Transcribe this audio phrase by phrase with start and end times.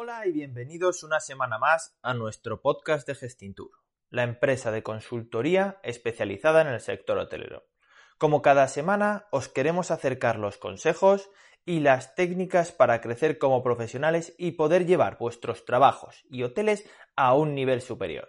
[0.00, 3.72] Hola y bienvenidos una semana más a nuestro podcast de Gestintur,
[4.10, 7.66] la empresa de consultoría especializada en el sector hotelero.
[8.16, 11.28] Como cada semana, os queremos acercar los consejos
[11.64, 17.34] y las técnicas para crecer como profesionales y poder llevar vuestros trabajos y hoteles a
[17.34, 18.28] un nivel superior.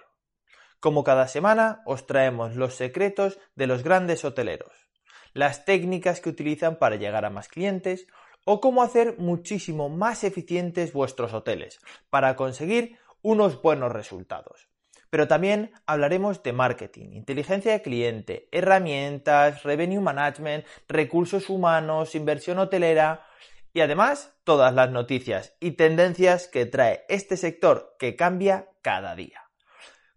[0.80, 4.90] Como cada semana, os traemos los secretos de los grandes hoteleros,
[5.34, 8.08] las técnicas que utilizan para llegar a más clientes,
[8.52, 11.80] o cómo hacer muchísimo más eficientes vuestros hoteles
[12.10, 14.70] para conseguir unos buenos resultados.
[15.12, 23.24] Pero también hablaremos de marketing, inteligencia de cliente, herramientas, revenue management, recursos humanos, inversión hotelera
[23.72, 29.44] y además todas las noticias y tendencias que trae este sector que cambia cada día.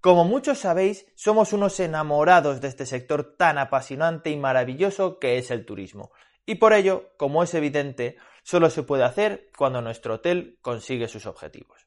[0.01, 5.51] Como muchos sabéis, somos unos enamorados de este sector tan apasionante y maravilloso que es
[5.51, 6.13] el turismo
[6.47, 11.27] y por ello, como es evidente, solo se puede hacer cuando nuestro hotel consigue sus
[11.27, 11.87] objetivos.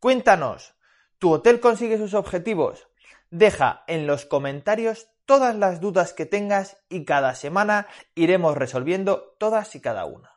[0.00, 0.74] Cuéntanos,
[1.18, 2.88] ¿tu hotel consigue sus objetivos?
[3.30, 9.74] Deja en los comentarios todas las dudas que tengas y cada semana iremos resolviendo todas
[9.74, 10.32] y cada una.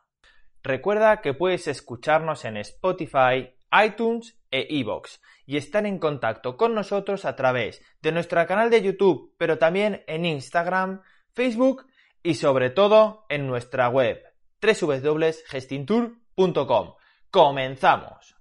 [0.62, 7.24] Recuerda que puedes escucharnos en Spotify, iTunes e iVoox y estar en contacto con nosotros
[7.24, 11.02] a través de nuestro canal de YouTube, pero también en Instagram,
[11.32, 11.86] Facebook
[12.22, 14.20] y sobre todo en nuestra web
[14.60, 16.94] www.gestintour.com.
[17.30, 18.36] ¡Comenzamos!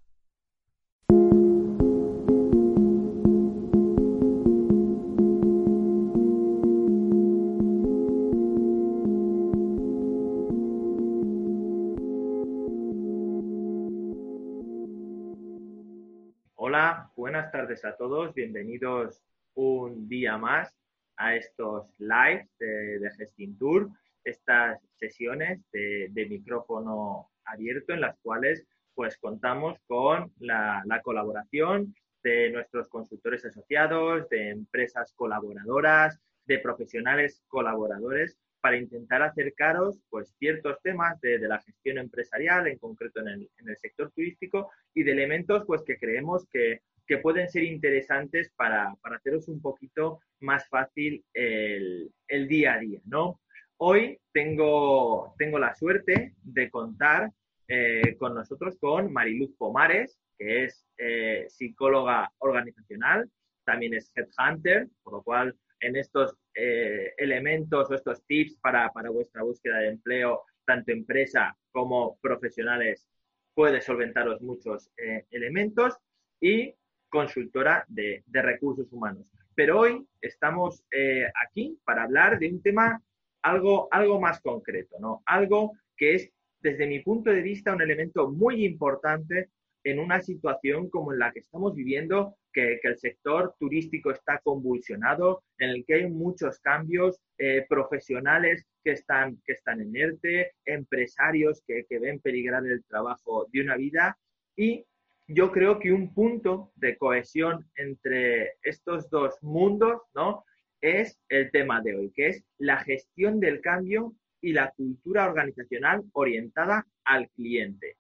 [16.55, 19.21] Hola, buenas tardes a todos, bienvenidos
[19.55, 20.78] un día más
[21.19, 23.89] a estos lives de, de Gestintour,
[24.23, 32.89] estas sesiones de, micrófono abierto en las cuales pues contamos con la, colaboración de nuestros
[32.89, 41.39] consultores asociados, de empresas colaboradoras, de profesionales colaboradores para intentar acercaros pues ciertos temas de,
[41.39, 45.81] la gestión empresarial, en concreto en el, en el, sector turístico, y de elementos pues
[45.83, 52.13] que creemos que, que pueden ser interesantes para, para, haceros un poquito más fácil el,
[52.27, 53.41] el, día a día, ¿no?
[53.77, 57.31] Hoy tengo, tengo la suerte de contar
[57.67, 63.27] eh, con nosotros con Mariluz Pomares, que es eh, psicóloga organizacional,
[63.65, 69.09] también es headhunter, por lo cual en estos eh, elementos o estos tips para, para
[69.09, 73.07] vuestra búsqueda de empleo, tanto empresa como profesionales,
[73.55, 74.91] puede solventaros muchos
[75.31, 75.97] elementos.
[76.39, 76.75] Y
[77.09, 79.25] consultora de, recursos humanos.
[79.55, 83.01] Pero hoy estamos eh, aquí para hablar de un tema
[83.41, 85.21] algo, algo más concreto, ¿no?
[85.25, 86.31] Algo que es,
[86.61, 89.49] desde mi punto de vista, un elemento muy importante
[89.83, 95.43] en una situación como en la que estamos viviendo, que, el sector turístico está convulsionado,
[95.57, 101.63] en el que hay muchos cambios, eh, profesionales que están, que están en ERTE, empresarios
[101.65, 104.17] que, que ven peligrar el trabajo de una vida
[104.55, 104.85] y
[105.29, 110.43] yo creo que un punto de cohesión entre estos dos mundos, ¿no?
[110.81, 116.03] Es el tema de hoy, que es la gestión del cambio y la cultura organizacional
[116.13, 117.97] orientada al cliente.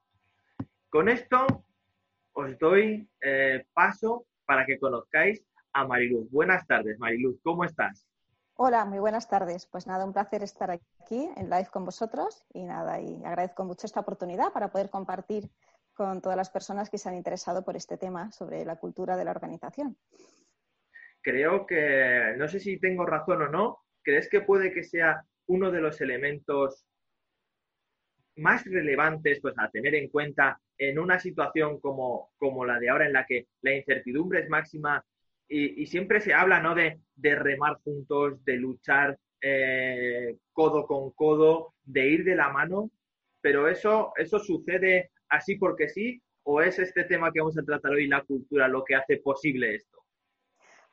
[0.89, 1.45] Con esto
[2.33, 6.31] os doy eh, paso para que conozcáis a Mariluz.
[6.31, 8.07] Buenas tardes, Mariluz, ¿cómo estás?
[8.55, 9.67] Hola, muy buenas tardes.
[9.67, 13.85] Pues nada, un placer estar aquí en live con vosotros y nada, y agradezco mucho
[13.85, 15.49] esta oportunidad para poder compartir
[15.99, 19.25] con todas las personas que se han interesado por este tema sobre la cultura de
[19.25, 19.97] la organización.
[21.21, 25.71] Creo que, no sé si tengo razón o no, ¿crees que puede que sea uno
[25.71, 26.85] de los elementos
[28.37, 33.05] más relevantes pues, a tener en cuenta en una situación como, como la de ahora
[33.05, 35.03] en la que la incertidumbre es máxima
[35.49, 36.75] y, siempre se habla ¿no?
[36.75, 42.89] de, remar juntos, de luchar eh, codo con codo, de ir de la mano,
[43.41, 46.21] pero eso, eso sucede así porque sí?
[46.43, 49.75] ¿O es este tema que vamos a tratar hoy, la cultura, lo que hace posible
[49.75, 49.99] esto?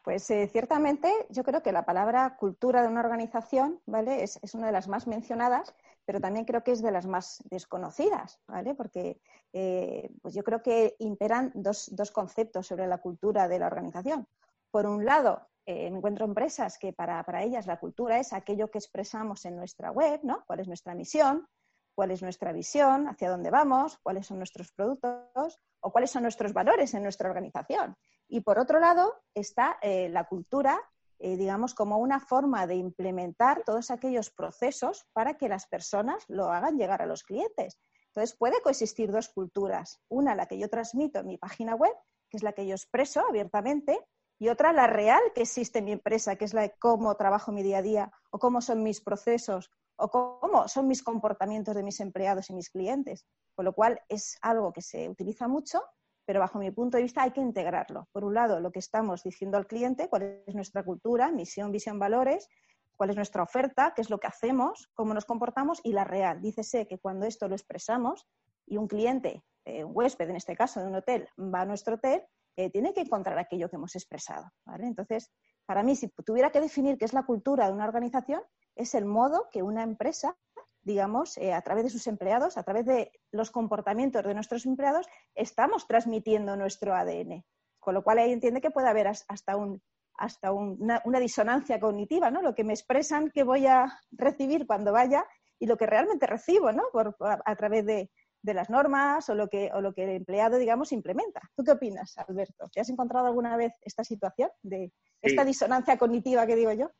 [0.06, 4.22] Pues eh, ciertamente yo creo que la palabra cultura de una organización ¿vale?
[4.22, 5.74] Es, una de las más mencionadas,
[6.04, 8.76] pero también creo que es de las más desconocidas, ¿vale?
[8.76, 9.20] porque
[9.52, 14.28] eh, pues yo creo que imperan dos, conceptos sobre la cultura de la organización.
[14.70, 18.78] Por un lado, eh, encuentro empresas que para, para, ellas la cultura es aquello que
[18.78, 20.44] expresamos en nuestra web, ¿no?
[20.46, 21.48] cuál es nuestra misión,
[21.96, 26.52] cuál es nuestra visión, hacia dónde vamos, cuáles son nuestros productos o cuáles son nuestros
[26.52, 27.96] valores en nuestra organización.
[28.28, 30.78] Y por otro lado está eh, la cultura,
[31.18, 36.52] eh, digamos, como una forma de implementar todos aquellos procesos para que las personas lo
[36.52, 37.80] hagan llegar a los clientes.
[38.08, 40.00] Entonces, puede coexistir dos culturas.
[40.08, 41.92] Una, la que yo transmito en mi página web,
[42.28, 43.98] que es la que yo expreso abiertamente,
[44.38, 47.52] y otra, la real que existe en mi empresa, que es la de cómo trabajo
[47.52, 51.82] mi día a día, o cómo son mis procesos, o cómo son mis comportamientos de
[51.82, 53.24] mis empleados y mis clientes.
[53.54, 55.82] Con lo cual, es algo que se utiliza mucho,
[56.24, 58.08] pero bajo mi punto de vista hay que integrarlo.
[58.12, 61.98] Por un lado, lo que estamos diciendo al cliente, cuál es nuestra cultura, misión, visión,
[61.98, 62.48] valores,
[62.96, 66.40] cuál es nuestra oferta, qué es lo que hacemos, cómo nos comportamos y la real.
[66.40, 68.26] Dícese que cuando esto lo expresamos
[68.66, 71.94] y un cliente, eh, un huésped en este caso de un hotel, va a nuestro
[71.94, 72.22] hotel,
[72.56, 74.50] eh, tiene que encontrar aquello que hemos expresado.
[74.78, 75.30] Entonces,
[75.66, 78.42] para mí, si tuviera que definir qué es la cultura de una organización,
[78.74, 80.36] es el modo que una empresa,
[80.82, 85.06] digamos, eh, a través de sus empleados, a través de los comportamientos de nuestros empleados,
[85.34, 87.44] estamos transmitiendo nuestro ADN.
[87.80, 89.82] Con lo cual ahí entiende que puede haber hasta un
[90.18, 92.42] hasta una, disonancia cognitiva, ¿no?
[92.42, 95.26] Lo que me expresan que voy a recibir cuando vaya
[95.58, 96.84] y lo que realmente recibo, ¿no?
[96.92, 98.10] Por, a, través de,
[98.54, 101.40] las normas o lo, que, o lo que el empleado, digamos, implementa.
[101.54, 102.68] ¿Tú qué opinas, Alberto?
[102.72, 106.90] ¿Te has encontrado alguna vez esta situación de esta disonancia cognitiva que digo yo?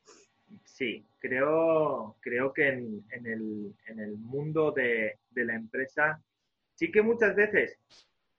[0.63, 6.21] Sí, creo, creo que en, el, mundo de, la empresa
[6.75, 7.79] sí que muchas veces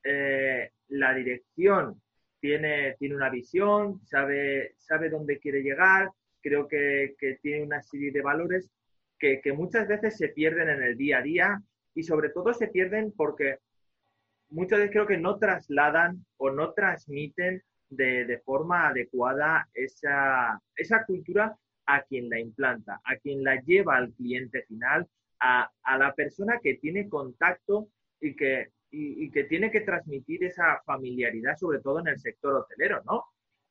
[0.04, 2.00] eh, la dirección
[2.40, 6.10] tiene, tiene una visión, sabe, sabe dónde quiere llegar,
[6.40, 8.70] creo que, tiene una serie de valores
[9.18, 11.62] que, muchas veces se pierden en el día a día
[11.98, 13.58] y sobre todo se pierden porque
[14.50, 21.56] muchas veces creo que no trasladan o no transmiten de, forma adecuada esa, esa, cultura
[21.86, 25.08] a quien la implanta, a quien la lleva al cliente final,
[25.40, 27.88] a, a la persona que tiene contacto
[28.20, 33.02] y que y, que tiene que transmitir esa familiaridad, sobre todo en el sector hotelero,
[33.04, 33.24] ¿no?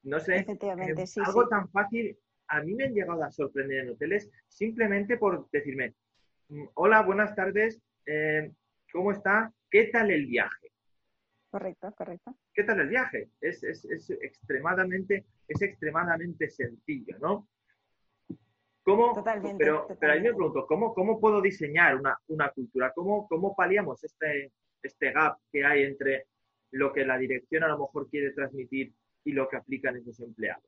[0.04, 3.80] No sé, Efectivamente, eh, sí, algo tan fácil, a mí me han llegado a sorprender
[3.80, 5.96] en hoteles simplemente por decirme,
[6.50, 8.52] mm, hola, buenas tardes, eh,
[8.92, 9.52] ¿cómo está?
[9.70, 10.72] ¿Qué tal el viaje?
[11.50, 12.36] Correcto, correcto.
[12.54, 13.30] ¿Qué tal el viaje?
[13.40, 17.48] Es, es, es extremadamente, es extremadamente sencillo, ¿no?
[18.84, 22.94] ¿Cómo, totalmente, pero, pero ahí me pregunto, ¿cómo, ¿cómo puedo diseñar una, una cultura?
[22.96, 26.28] ¿Cómo, ¿Cómo paliamos este, este gap que hay entre
[26.72, 28.94] lo que la dirección a lo mejor quiere transmitir
[29.24, 30.64] y lo que aplican esos empleados.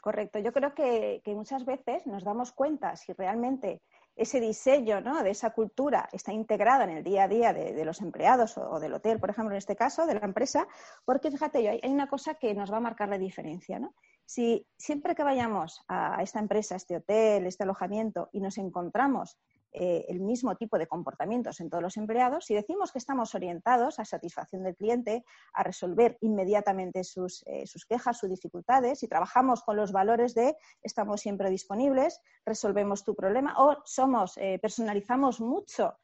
[0.00, 0.40] Correcto.
[0.40, 3.80] Yo creo que, muchas veces nos damos cuenta si realmente
[4.16, 8.58] ese diseño de esa cultura está integrada en el día a día de, los empleados
[8.58, 10.66] o, del hotel, por ejemplo, en este caso, de la empresa,
[11.04, 13.80] porque fíjate, hay, hay una cosa que nos va a marcar la diferencia.
[14.24, 19.38] Si siempre que vayamos a esta empresa, a este hotel, este alojamiento y nos encontramos
[19.74, 23.98] eh, el mismo tipo de comportamientos en todos los empleados, si decimos que estamos orientados
[23.98, 25.24] a satisfacción del cliente,
[25.54, 30.56] a resolver inmediatamente sus, eh, sus quejas, sus dificultades, y trabajamos con los valores de
[30.82, 35.94] estamos siempre disponibles, resolvemos tu problema, o somos, eh, personalizamos mucho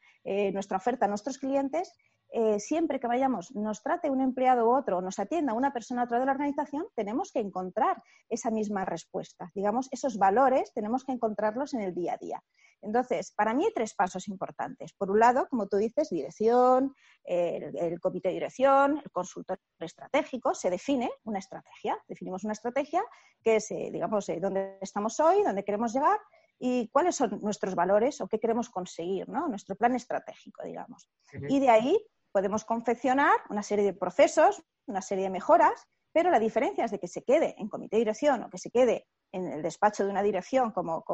[0.52, 1.94] nuestra oferta a nuestros clientes,
[2.58, 6.18] siempre que vayamos, nos trate un empleado u otro, nos atienda una persona a otra
[6.18, 9.50] de la organización, tenemos que encontrar esa misma respuesta.
[9.54, 12.44] Digamos, esos valores tenemos que encontrarlos en el día a día.
[12.82, 14.92] Entonces, para mí hay tres pasos importantes.
[14.92, 16.94] Por un lado, como tú dices, dirección,
[17.24, 21.98] el, comité de dirección, el consultor estratégico, se define una estrategia.
[22.06, 23.02] Definimos una estrategia
[23.42, 26.18] que es, eh, digamos, eh, dónde estamos hoy, dónde queremos llegar
[26.58, 29.48] y cuáles son nuestros valores o qué queremos conseguir, ¿no?
[29.48, 31.08] Nuestro plan estratégico, digamos.
[31.48, 36.40] Y de ahí podemos confeccionar una serie de procesos, una serie de mejoras pero la
[36.40, 39.46] diferencia es de que se quede en comité de dirección o que se quede en
[39.46, 41.04] el despacho de una dirección como,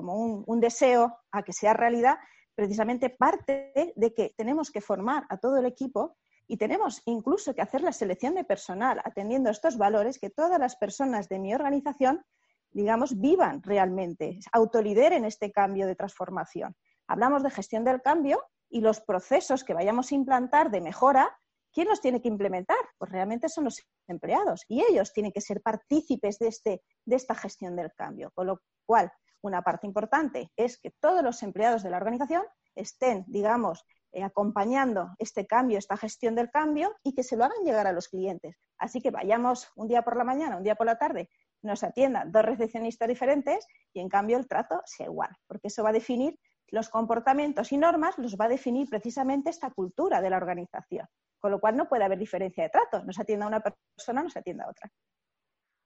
[0.46, 2.16] un, deseo a que sea realidad,
[2.54, 6.16] precisamente parte de que tenemos que formar a todo el equipo
[6.46, 10.76] y tenemos incluso que hacer la selección de personal atendiendo estos valores que todas las
[10.76, 12.24] personas de mi organización,
[12.70, 16.76] digamos, vivan realmente, autolideren este cambio de transformación.
[17.06, 21.36] Hablamos de gestión del cambio y los procesos que vayamos a implantar de mejora
[21.74, 22.78] ¿Quién los tiene que implementar?
[22.96, 27.34] Pues realmente son los empleados y ellos tienen que ser partícipes de, este, de esta
[27.34, 28.30] gestión del cambio.
[28.32, 29.12] Con lo cual,
[29.42, 32.44] una parte importante es que todos los empleados de la organización
[32.76, 37.64] estén, digamos, eh, acompañando este cambio, esta gestión del cambio y que se lo hagan
[37.64, 38.56] llegar a los clientes.
[38.78, 41.28] Así que vayamos un día por la mañana, un día por la tarde,
[41.60, 45.88] nos atiendan dos recepcionistas diferentes y en cambio el trato sea igual, porque eso va
[45.88, 46.38] a definir
[46.68, 51.08] los comportamientos y normas, los va a definir precisamente esta cultura de la organización.
[51.44, 53.04] Con lo cual no puede haber diferencia de trato.
[53.04, 54.90] No se atienda a una persona, no se atienda a otra.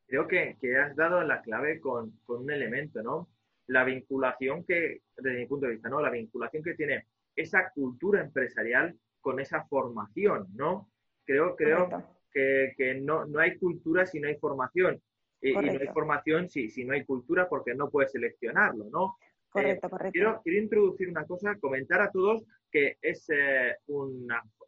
[0.06, 3.28] Creo que, has dado la clave con, un elemento, ¿no?
[3.66, 6.00] La vinculación que, desde mi punto de vista, ¿no?
[6.00, 10.92] La vinculación que tiene esa cultura empresarial con esa formación, ¿no?
[11.24, 11.88] Creo, creo
[12.32, 15.02] que, no, hay cultura si no hay formación.
[15.40, 19.16] Y, no hay formación si, si no hay cultura porque no puedes seleccionarlo, ¿no?
[19.48, 20.12] Correcto, correcto.
[20.12, 23.76] Quiero, quiero, introducir una cosa, comentar a todos que es eh,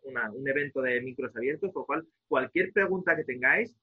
[0.02, 3.76] un evento de micros abiertos, por lo cual cualquier pregunta que tengáis,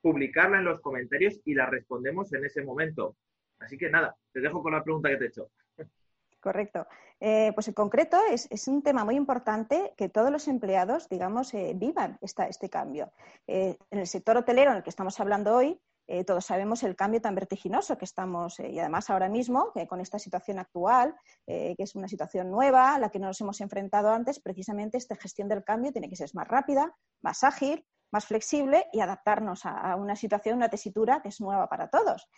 [0.00, 3.16] publicarla en los comentarios y la respondemos en ese momento.
[3.58, 5.50] Así que nada, te dejo con la pregunta que te he hecho.
[6.40, 6.86] Correcto.
[7.20, 11.72] Eh, pues en concreto es, un tema muy importante que todos los empleados, digamos, eh,
[11.76, 13.12] vivan este cambio.
[13.46, 15.78] Eh, en el sector hotelero en el que estamos hablando hoy,
[16.26, 20.58] todos sabemos el cambio tan vertiginoso que estamos, y además ahora mismo, con esta situación
[20.58, 21.14] actual,
[21.46, 25.14] que es una situación nueva, a la que no nos hemos enfrentado antes, precisamente esta
[25.16, 29.94] gestión del cambio tiene que ser más rápida, más ágil, más flexible y adaptarnos a,
[29.96, 32.28] una situación, una tesitura que es nueva para todos.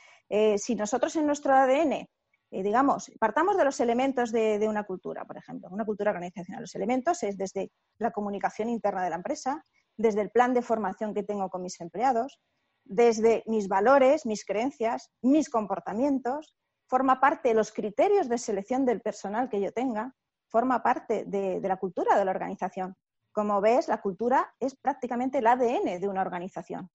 [0.56, 2.08] si nosotros en nuestro ADN
[2.52, 6.60] eh, digamos, partamos de los elementos de, una cultura, por ejemplo, una cultura organizacional.
[6.60, 9.64] Los elementos es desde la comunicación interna de la empresa,
[9.96, 12.40] desde el plan de formación que tengo con mis empleados,
[12.84, 19.00] desde mis valores, mis creencias, mis comportamientos, forma parte de los criterios de selección del
[19.00, 20.14] personal que yo tenga,
[20.48, 22.94] forma parte de, la cultura de la organización.
[23.32, 26.90] Como ves, la cultura es prácticamente el ADN de una organización.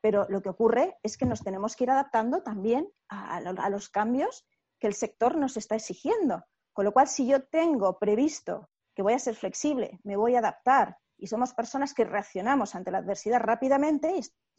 [0.00, 4.46] Pero lo que ocurre es que nos tenemos que ir adaptando también a los cambios
[4.80, 6.42] que el sector nos está exigiendo.
[6.72, 10.40] Con lo cual, si yo tengo previsto que voy a ser flexible, me voy a
[10.40, 14.16] adaptar y somos personas que reaccionamos ante la adversidad rápidamente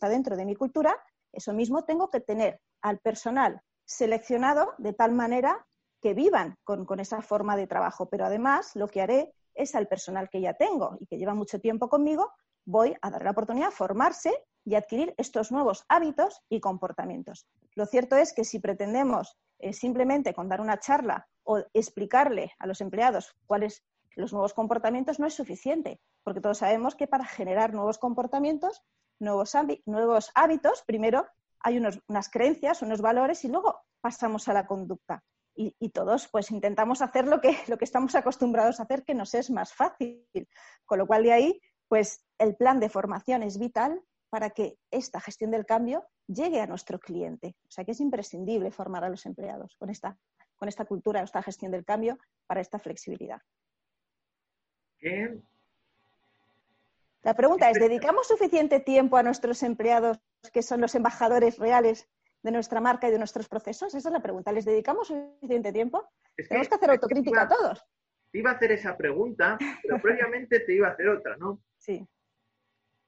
[0.10, 0.98] dentro de mi cultura,
[1.32, 5.66] eso mismo tengo que tener al personal seleccionado de tal manera
[6.02, 8.10] que vivan con, esa forma de trabajo.
[8.10, 11.60] Pero además lo que haré es al personal que ya tengo y que lleva mucho
[11.60, 12.32] tiempo conmigo,
[12.66, 14.32] voy a dar la oportunidad de formarse
[14.66, 17.48] y adquirir estos nuevos hábitos y comportamientos.
[17.76, 22.68] Lo cierto es que si pretendemos eh, simplemente con dar una charla o explicarle a
[22.68, 23.84] los empleados cuáles
[24.16, 28.84] los nuevos comportamientos no es suficiente, porque todos sabemos que para generar nuevos comportamientos,
[29.20, 29.54] nuevos,
[29.86, 31.28] nuevos hábitos, primero
[31.60, 35.24] hay unas creencias, unos valores y luego pasamos a la conducta.
[35.56, 39.34] Y, todos pues intentamos hacer lo que, lo que estamos acostumbrados a hacer, que nos
[39.36, 40.28] es más fácil.
[40.86, 45.22] Con lo cual de ahí, pues el plan de formación es vital para que esta
[45.22, 47.56] gestión del cambio llegue a nuestro cliente.
[47.68, 50.18] O sea que es imprescindible formar a los empleados con esta,
[50.56, 52.18] con esta cultura, esta gestión del cambio
[52.48, 53.40] para esta flexibilidad.
[57.24, 60.20] La pregunta es, ¿dedicamos suficiente tiempo a nuestros empleados
[60.52, 62.10] que son los embajadores reales
[62.44, 63.96] de nuestra marca y de nuestros procesos?
[63.96, 64.52] Esa es la pregunta.
[64.52, 66.10] ¿Les dedicamos suficiente tiempo?
[66.36, 67.86] Tenemos que hacer autocrítica a todos.
[68.32, 71.62] Te iba a hacer esa pregunta, pero previamente te iba a hacer otra, ¿no?
[71.78, 72.08] Sí.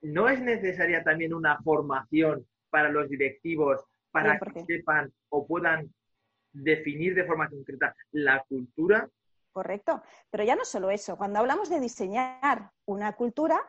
[0.06, 5.94] ¿no es necesaria también una formación para los directivos para que sepan o puedan
[6.54, 9.10] definir de forma concreta la cultura?
[9.52, 13.60] Correcto, pero ya no solo eso, cuando hablamos de diseñar una cultura,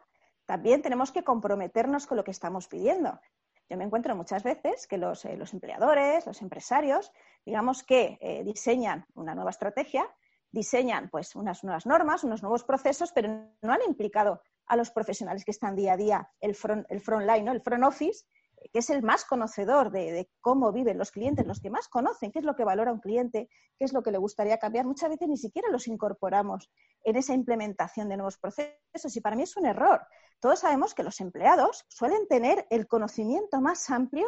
[0.47, 3.21] también tenemos que comprometernos con lo que estamos pidiendo.
[3.69, 7.13] Yo me encuentro muchas veces que los, eh, empleadores, los empresarios,
[7.45, 10.09] digamos que eh, diseñan una nueva estrategia,
[10.53, 13.29] diseñan pues unas nuevas normas, unos nuevos procesos, pero
[13.61, 17.51] no han implicado a los profesionales que están día a día, el front, el line,
[17.51, 18.25] el front office,
[18.73, 22.39] que es el más conocedor de, cómo viven los clientes, los que más conocen qué
[22.39, 24.87] es lo que valora un cliente, qué es lo que le gustaría cambiar.
[24.87, 26.71] Muchas veces ni siquiera los incorporamos
[27.05, 30.07] en esa implementación de nuevos procesos y para mí es un error.
[30.41, 34.27] Todos sabemos que los empleados suelen tener el conocimiento más amplio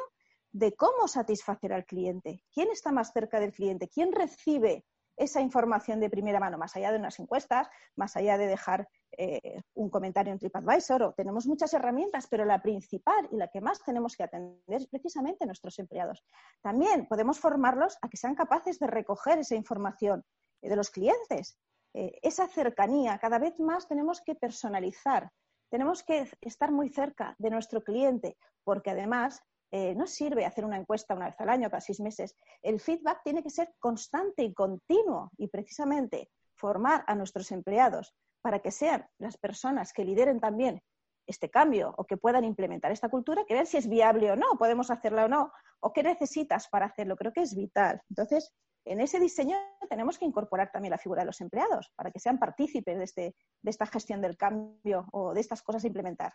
[0.53, 4.85] de cómo satisfacer al cliente, quién está más cerca del cliente, quién recibe
[5.17, 9.63] esa información de primera mano, más allá de unas encuestas, más allá de dejar eh,
[9.75, 11.03] un comentario en TripAdvisor.
[11.03, 14.87] O tenemos muchas herramientas, pero la principal y la que más tenemos que atender es
[14.87, 16.25] precisamente nuestros empleados.
[16.63, 20.25] También podemos formarlos a que sean capaces de recoger esa información
[20.63, 21.59] de los clientes.
[21.95, 25.31] Eh, esa cercanía, cada vez más tenemos que personalizar,
[25.71, 30.79] tenemos que estar muy cerca de nuestro cliente, porque además eh, no sirve hacer una
[30.79, 32.35] encuesta una vez al año, cada seis meses.
[32.63, 38.61] El feedback tiene que ser constante y continuo y precisamente formar a nuestros empleados para
[38.61, 40.83] que sean las personas que lideren también
[41.27, 44.57] este cambio o que puedan implementar esta cultura, que vean si es viable o no,
[44.59, 47.17] podemos hacerla o no, o qué necesitas para hacerlo.
[47.17, 48.01] Creo que es vital.
[48.09, 48.55] Entonces,
[48.85, 49.59] en ese diseño
[49.91, 53.35] tenemos que incorporar también la figura de los empleados para que sean partícipes de, este,
[53.63, 56.33] de esta gestión del cambio o de estas cosas a implementar.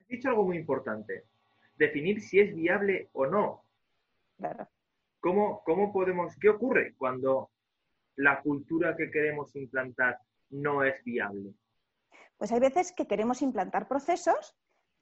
[0.00, 1.26] Has dicho algo muy importante
[1.76, 3.64] definir si es viable o no.
[5.20, 7.50] ¿Cómo, ¿Cómo podemos, qué ocurre cuando
[8.16, 10.18] la cultura que queremos implantar
[10.52, 11.54] no es viable?
[12.36, 14.56] Pues hay veces que queremos implantar procesos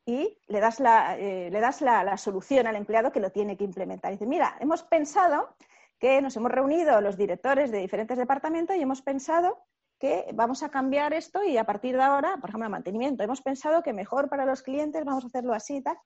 [0.06, 3.64] y le das, la, eh, le das la, solución al empleado que lo tiene que
[3.64, 4.12] implementar.
[4.12, 5.54] dice, mira, hemos pensado
[5.98, 9.58] que nos hemos reunido los directores de diferentes departamentos y hemos pensado
[9.98, 13.42] que vamos a cambiar esto y a partir de ahora, por ejemplo, el mantenimiento, hemos
[13.42, 15.98] pensado que mejor para los clientes vamos a hacerlo así y tal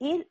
[0.00, 0.26] y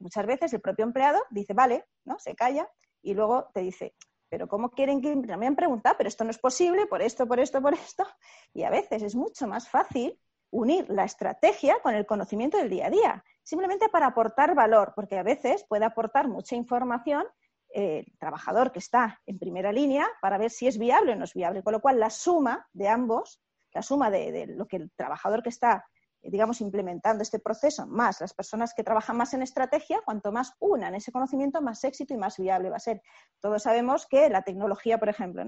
[0.00, 2.18] muchas veces el propio empleado dice, vale, ¿no?
[2.18, 2.68] Se calla
[3.02, 3.94] y luego te dice,
[4.30, 5.96] pero ¿cómo quieren que me han preguntado?
[5.98, 8.06] Pero esto no es posible, por esto, por esto, por esto.
[8.54, 10.18] Y a veces es mucho más fácil
[10.50, 15.18] unir la estrategia con el conocimiento del día a día, simplemente para aportar valor, porque
[15.18, 17.26] a veces puede aportar mucha información
[17.72, 21.34] el trabajador que está en primera línea para ver si es viable o no es
[21.34, 21.62] viable.
[21.62, 23.40] Con lo cual, la suma de ambos,
[23.72, 25.86] la suma de, lo que el trabajador que está,
[26.22, 30.94] digamos, implementando este proceso, más las personas que trabajan más en estrategia, cuanto más unan
[30.94, 33.02] ese conocimiento, más éxito y más viable va a ser.
[33.40, 35.44] Todos sabemos que la tecnología, por ejemplo,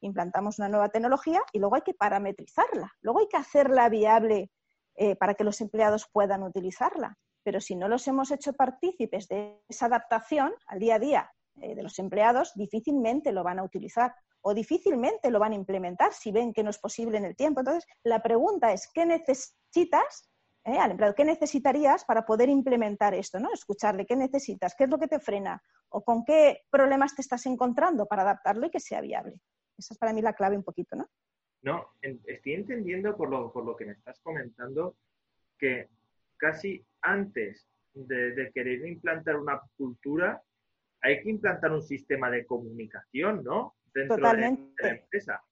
[0.00, 4.50] implantamos una nueva tecnología y luego hay que parametrizarla, luego hay que hacerla viable
[4.96, 7.16] eh, para que los empleados puedan utilizarla.
[7.42, 11.74] Pero si no los hemos hecho partícipes de esa adaptación al día a día eh,
[11.74, 16.32] de los empleados, difícilmente lo van a utilizar o difícilmente lo van a implementar si
[16.32, 17.60] ven que no es posible en el tiempo.
[17.60, 20.30] Entonces, la pregunta es, ¿qué necesitas
[20.64, 21.14] eh, al empleado?
[21.14, 23.38] ¿Qué necesitarías para poder implementar esto?
[23.38, 23.52] ¿no?
[23.52, 24.74] Escucharle, ¿qué necesitas?
[24.76, 25.62] ¿Qué es lo que te frena?
[25.88, 29.40] ¿O con qué problemas te estás encontrando para adaptarlo y que sea viable?
[29.76, 31.08] Esa es para mí la clave un poquito, ¿no?
[31.62, 34.96] No, estoy entendiendo por lo, por lo que me estás comentando
[35.58, 35.88] que
[36.38, 40.42] casi antes de, querer implantar una cultura,
[41.02, 43.74] hay que implantar un sistema de comunicación, ¿no?
[43.94, 44.82] Dentro Totalmente.
[44.82, 45.44] de la empresa.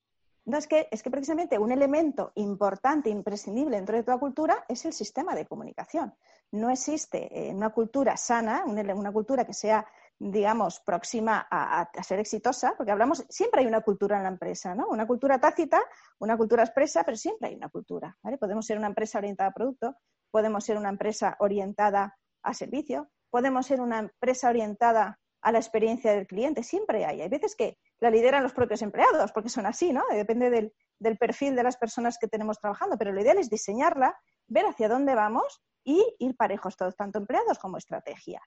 [0.44, 4.84] No, es que, es que precisamente un elemento importante, imprescindible dentro de toda cultura es
[4.86, 6.14] el sistema de comunicación.
[6.52, 9.86] No existe eh, una cultura sana, una cultura que sea
[10.18, 14.88] digamos, próxima a, ser exitosa, porque hablamos, siempre hay una cultura en la empresa, ¿no?
[14.88, 15.80] Una cultura tácita,
[16.18, 18.36] una cultura expresa, pero siempre hay una cultura, ¿vale?
[18.36, 19.96] Podemos ser una empresa orientada a producto,
[20.30, 26.12] podemos ser una empresa orientada a servicio, podemos ser una empresa orientada a la experiencia
[26.12, 27.22] del cliente, siempre hay.
[27.22, 30.02] Hay veces que la lideran los propios empleados, porque son así, ¿no?
[30.10, 34.66] Depende del, perfil de las personas que tenemos trabajando, pero lo ideal es diseñarla, ver
[34.66, 38.42] hacia dónde vamos y ir parejos todos, tanto empleados como estrategia.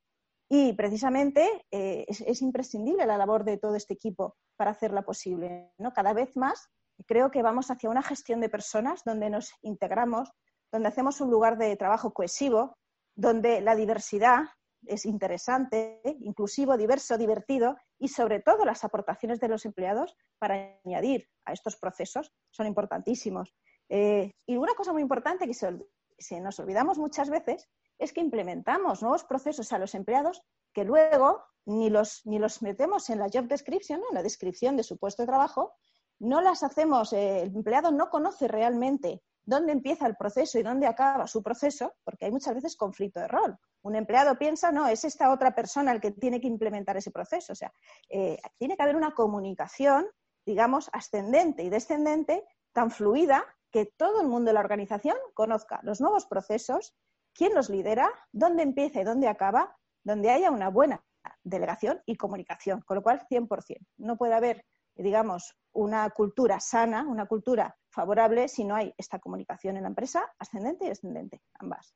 [0.50, 5.72] Y precisamente eh, es, imprescindible la labor de todo este equipo para hacerla posible.
[5.78, 5.94] ¿no?
[5.94, 6.70] Cada vez más
[7.08, 10.30] creo que vamos hacia una gestión de personas donde nos integramos,
[10.72, 12.78] donde hacemos un lugar de trabajo cohesivo,
[13.16, 14.44] donde la diversidad
[14.86, 21.28] es interesante, inclusivo, diverso, divertido y sobre todo las aportaciones de los empleados para añadir
[21.46, 23.54] a estos procesos son importantísimos.
[23.90, 29.02] Eh, y una cosa muy importante que se nos olvidamos muchas veces es que implementamos
[29.02, 30.42] nuevos procesos a los empleados
[30.74, 34.84] que luego ni los, ni los metemos en la job description, en la descripción de
[34.84, 35.74] su puesto de trabajo,
[36.20, 40.88] no las hacemos, eh, el empleado no conoce realmente dónde empieza el proceso y dónde
[40.88, 43.58] acaba su proceso, porque hay muchas veces conflicto de rol.
[43.82, 47.54] Un empleado piensa, no, es esta otra persona el que tiene que implementar ese proceso.
[47.54, 47.74] O sea,
[48.10, 50.08] eh, tiene que haber una comunicación,
[50.46, 56.02] digamos, ascendente y descendente tan fluida que todo el mundo de la organización conozca los
[56.02, 56.94] nuevos procesos,
[57.34, 61.04] quién los lidera, dónde empieza y dónde acaba, donde haya una buena
[61.44, 63.78] delegación y comunicación, con lo cual 100%.
[63.98, 69.78] No puede haber, digamos, una cultura sana, una cultura favorable si no hay esta comunicación
[69.78, 71.96] en la empresa, ascendente y descendente, ambas.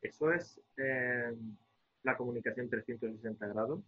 [0.00, 1.34] ¿Eso es eh,
[2.02, 3.80] la comunicación 360 grados?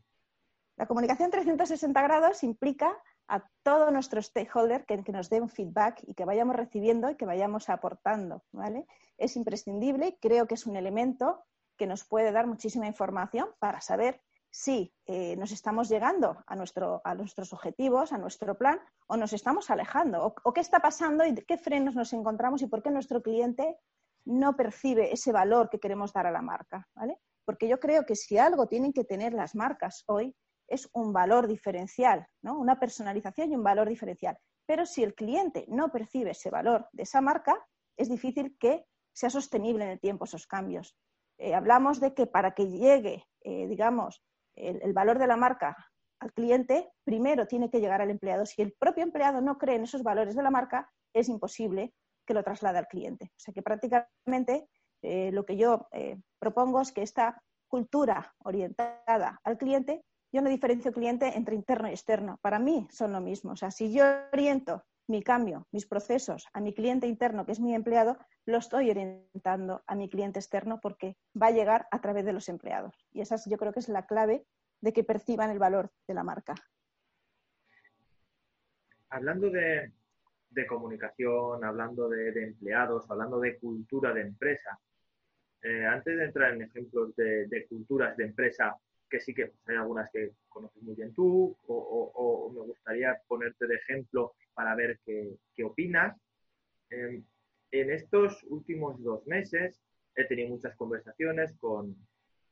[0.76, 6.14] La comunicación 360 grados implica a todo nuestro stakeholder que, nos dé un feedback y
[6.14, 8.86] que vayamos recibiendo y que vayamos aportando, ¿vale?
[9.18, 11.44] Es imprescindible, creo que es un elemento
[11.76, 17.00] que nos puede dar muchísima información para saber si eh, nos estamos llegando a, nuestro,
[17.04, 21.34] a nuestros objetivos, a nuestro plan, o nos estamos alejando, o, qué está pasando y
[21.34, 23.78] qué frenos nos encontramos y por qué nuestro cliente
[24.24, 27.18] no percibe ese valor que queremos dar a la marca, ¿vale?
[27.44, 31.46] Porque yo creo que si algo tienen que tener las marcas hoy es un valor
[31.46, 32.58] diferencial, ¿no?
[32.58, 34.38] una personalización y un valor diferencial.
[34.66, 37.56] Pero si el cliente no percibe ese valor de esa marca,
[37.96, 40.94] es difícil que sea sostenible en el tiempo esos cambios.
[41.38, 44.22] Eh, hablamos de que para que llegue, eh, digamos,
[44.58, 45.76] el, valor de la marca
[46.20, 48.44] al cliente, primero tiene que llegar al empleado.
[48.44, 51.94] Si el propio empleado no cree en esos valores de la marca, es imposible
[52.26, 53.26] que lo traslade al cliente.
[53.36, 54.68] O sea que prácticamente
[55.02, 55.88] eh, lo que yo
[56.38, 61.92] propongo es que esta cultura orientada al cliente yo no diferencio cliente entre interno y
[61.92, 62.38] externo.
[62.42, 63.52] Para mí son lo mismo.
[63.52, 67.60] O sea, si yo oriento mi cambio, mis procesos a mi cliente interno, que es
[67.60, 72.24] mi empleado, lo estoy orientando a mi cliente externo porque va a llegar a través
[72.24, 72.94] de los empleados.
[73.12, 74.44] Y esa yo creo que es la clave
[74.80, 76.54] de que perciban el valor de la marca.
[79.10, 79.92] Hablando de,
[80.68, 84.78] comunicación, hablando de, empleados, hablando de cultura de empresa,
[85.62, 90.10] eh, antes de entrar en ejemplos de culturas de empresa que sí que hay algunas
[90.10, 96.20] que conoces muy bien tú, o, me gustaría ponerte de ejemplo para ver qué, opinas.
[96.90, 97.24] Em,
[97.70, 99.80] en estos últimos dos meses
[100.16, 101.94] he tenido muchas conversaciones con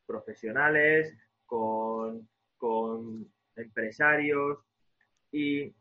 [0.07, 1.13] profesionales,
[1.47, 2.29] con,
[3.57, 4.59] empresarios
[5.33, 5.75] y,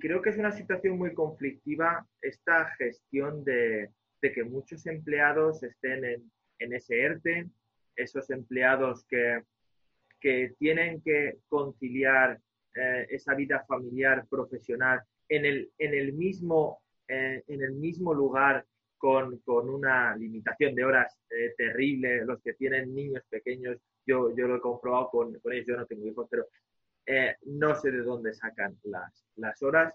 [0.00, 3.88] creo que es una situación muy conflictiva esta gestión de,
[4.20, 6.04] que muchos empleados estén
[6.58, 7.48] en, ese ERTE,
[7.96, 9.42] esos empleados que,
[10.20, 12.38] que tienen que conciliar
[12.74, 18.64] eh, esa vida familiar, profesional, en el, en el, mismo, eh, en el mismo lugar
[18.98, 24.46] con, con, una limitación de horas eh, terrible, los que tienen niños pequeños, yo, yo
[24.46, 26.46] lo he comprobado con, con ellos, yo no tengo hijos, pero
[27.06, 29.94] eh, no sé de dónde sacan las, las horas.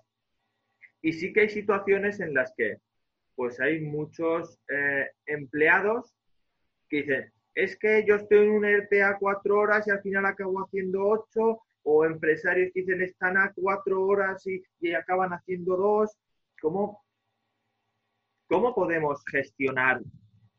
[1.02, 2.78] Y sí que hay situaciones en las que
[3.36, 6.14] pues hay muchos eh, empleados
[6.90, 10.26] que dicen, es que yo estoy en un ERTE a cuatro horas y al final
[10.26, 15.78] acabo haciendo ocho, o empresarios que dicen están a cuatro horas y, y acaban haciendo
[15.78, 16.18] dos.
[16.62, 17.04] ¿Cómo,
[18.48, 20.02] ¿Cómo podemos gestionar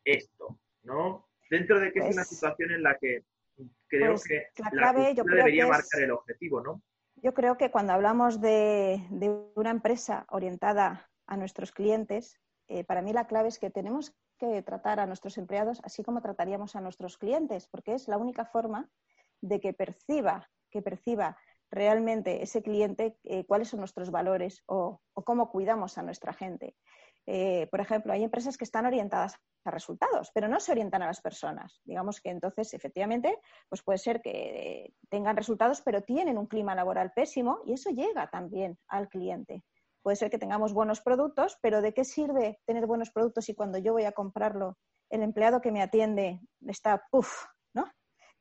[0.05, 0.59] esto?
[0.87, 1.29] ¿no?
[1.51, 3.25] Dentro de que es una pues situación en la que
[3.89, 6.83] creo pues que la clave yo creo debería marcar el objetivo, ¿no?
[7.17, 9.01] Yo creo que cuando hablamos de,
[9.55, 14.63] una empresa orientada a nuestros clientes, eh, para mí la clave es que tenemos que
[14.63, 18.91] tratar a nuestros empleados así como trataríamos a nuestros clientes, porque es la única forma
[19.41, 21.37] de que perciba, que perciba
[21.71, 26.77] realmente ese cliente eh, cuáles son nuestros valores o, cómo cuidamos a nuestra gente.
[27.27, 31.07] Eh, por ejemplo, hay empresas que están orientadas a resultados, pero no se orientan a
[31.07, 31.81] las personas.
[31.85, 33.37] Digamos que entonces, efectivamente,
[33.69, 38.29] pues puede ser que tengan resultados, pero tienen un clima laboral pésimo y eso llega
[38.31, 39.65] también al cliente.
[40.03, 43.79] Puede ser que tengamos buenos productos, pero ¿de qué sirve tener buenos productos si cuando
[43.79, 44.79] yo voy a comprarlo,
[45.11, 47.47] el empleado que me atiende está puff.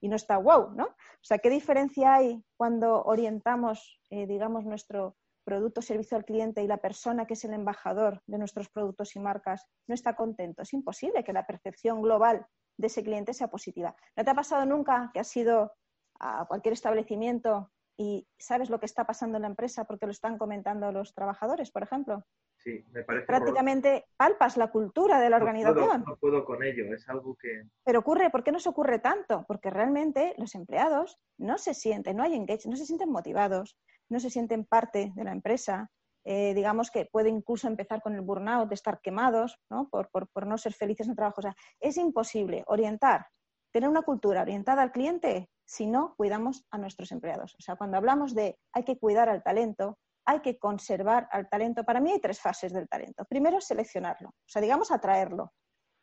[0.06, 0.84] Y no está wow, ¿no?
[0.86, 6.62] O sea, ¿qué diferencia hay cuando orientamos, eh, digamos, nuestro producto o servicio al cliente
[6.62, 10.62] y la persona que es el embajador de nuestros productos y marcas no está contento.
[10.62, 12.46] Es imposible que la percepción global
[12.78, 13.96] de ese cliente sea positiva.
[14.16, 15.74] ¿No te ha pasado nunca que has ido
[16.20, 20.38] a cualquier establecimiento y sabes lo que está pasando en la empresa porque lo están
[20.38, 22.24] comentando los trabajadores, por ejemplo?
[22.66, 23.28] Sí, me parece.
[23.28, 26.04] Prácticamente palpas la cultura de la organización.
[26.08, 27.62] no puedo con ello, es algo que.
[27.84, 29.46] Pero ocurre, ¿por qué no se ocurre tanto?
[29.48, 33.78] Porque realmente los empleados no se sienten, no hay engage, no se sienten motivados,
[34.10, 35.92] no se sienten parte de la empresa.
[36.24, 39.88] Eh, digamos que puede incluso empezar con el burnout, de estar quemados ¿no?
[39.90, 40.10] Por,
[40.48, 41.42] no ser felices en el trabajo.
[41.42, 43.28] O sea, es imposible orientar,
[43.72, 47.54] tener una cultura orientada al cliente si no cuidamos a nuestros empleados.
[47.60, 51.84] O sea, cuando hablamos de hay que cuidar al talento, hay que conservar al talento.
[51.84, 53.26] Para mí hay tres fases del talento.
[53.26, 55.54] Primero, seleccionarlo, o sea, digamos, atraerlo.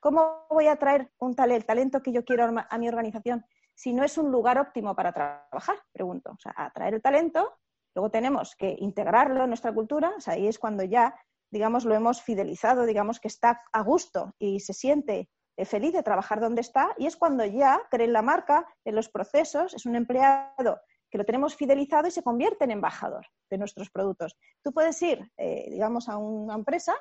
[0.01, 3.93] ¿Cómo voy a atraer un talento, el talento que yo quiero a mi organización si
[3.93, 5.77] no es un lugar óptimo para trabajar?
[5.93, 6.33] Pregunto.
[6.33, 7.59] O sea, atraer el talento,
[7.95, 11.15] Luego tenemos que integrarlo en nuestra cultura, o sea, ahí es cuando ya,
[11.51, 16.03] digamos, lo hemos fidelizado, digamos que está a gusto y se siente eh, feliz de
[16.03, 19.97] trabajar donde está, y es cuando ya creen la marca en los procesos, es un
[19.97, 20.81] empleado
[21.13, 24.35] que lo tenemos fidelizado y se convierte en embajador de nuestros productos.
[24.63, 26.97] Tú puedes ir, eh, digamos, a una empresa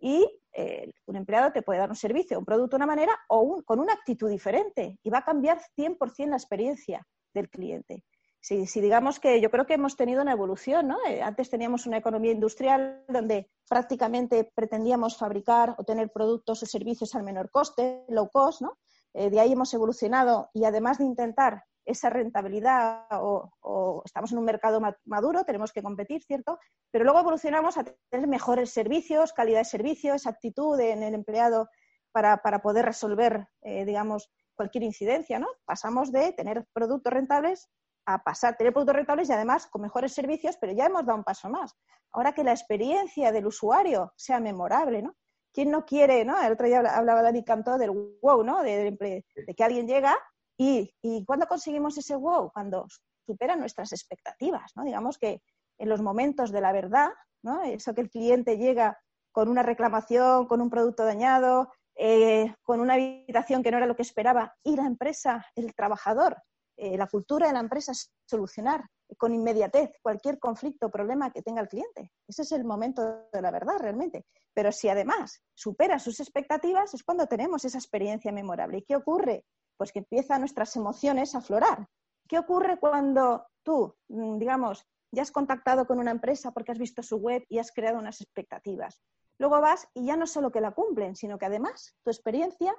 [0.00, 3.62] y eh, un empleado te puede dar un servicio, un producto de una manera o
[3.64, 8.02] con una actitud diferente y va a cambiar 100% la experiencia del cliente
[8.40, 10.98] si, digamos que yo creo que hemos tenido una evolución, ¿no?
[11.08, 17.14] Eh, antes teníamos una economía industrial donde prácticamente pretendíamos fabricar o tener productos o servicios
[17.14, 18.76] al menor coste, low cost, ¿no?
[19.14, 24.80] De ahí hemos evolucionado y además de intentar esa rentabilidad o, estamos en un mercado
[25.04, 26.58] maduro, tenemos que competir, ¿cierto?
[26.90, 31.68] Pero luego evolucionamos a tener mejores servicios, calidad de servicios, actitud en el empleado
[32.12, 35.48] para, poder resolver, eh, digamos, cualquier incidencia, ¿no?
[35.64, 37.68] Pasamos de tener productos rentables
[38.06, 41.24] a pasar, tener productos rentables y además con mejores servicios, pero ya hemos dado un
[41.24, 41.74] paso más.
[42.12, 45.16] Ahora que la experiencia del usuario sea memorable, ¿no?
[45.52, 46.40] ¿Quién no quiere, ¿no?
[46.40, 47.90] El otro día hablaba Dani Cantó del
[48.22, 48.62] wow, ¿no?
[48.62, 49.24] De,
[49.56, 50.16] que alguien llega
[50.56, 52.50] y, y ¿cuándo conseguimos ese wow?
[52.52, 52.86] Cuando
[53.26, 54.84] supera nuestras expectativas, ¿no?
[54.84, 55.42] Digamos que
[55.78, 57.10] en los momentos de la verdad,
[57.42, 57.62] ¿no?
[57.62, 58.98] Eso que el cliente llega
[59.32, 63.96] con una reclamación, con un producto dañado, eh, con una habitación que no era lo
[63.96, 66.36] que esperaba, y la empresa, el trabajador,
[66.76, 68.84] eh, la cultura de la empresa es solucionar
[69.16, 72.10] con inmediatez cualquier conflicto o problema que tenga el cliente.
[72.26, 74.24] Ese es el momento de la verdad realmente.
[74.52, 78.78] Pero si además supera sus expectativas, es cuando tenemos esa experiencia memorable.
[78.78, 79.44] ¿Y qué ocurre?
[79.76, 81.88] Pues que empiezan nuestras emociones a aflorar.
[82.28, 87.02] ¿Qué ocurre cuando tú, mm, digamos, ya has contactado con una empresa porque has visto
[87.02, 89.00] su web y has creado unas expectativas?
[89.38, 92.74] Luego vas y ya no solo que la cumplen, sino que además tu experiencia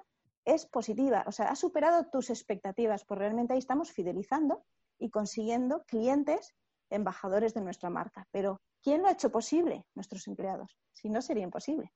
[0.45, 4.63] es positiva, o sea, ha superado tus expectativas, pues realmente ahí estamos fidelizando
[4.99, 6.55] y consiguiendo clientes
[6.89, 8.27] embajadores de nuestra marca.
[8.31, 9.86] Pero, ¿quién lo ha hecho posible?
[9.95, 10.77] Nuestros empleados.
[10.93, 11.91] Si no, sería imposible.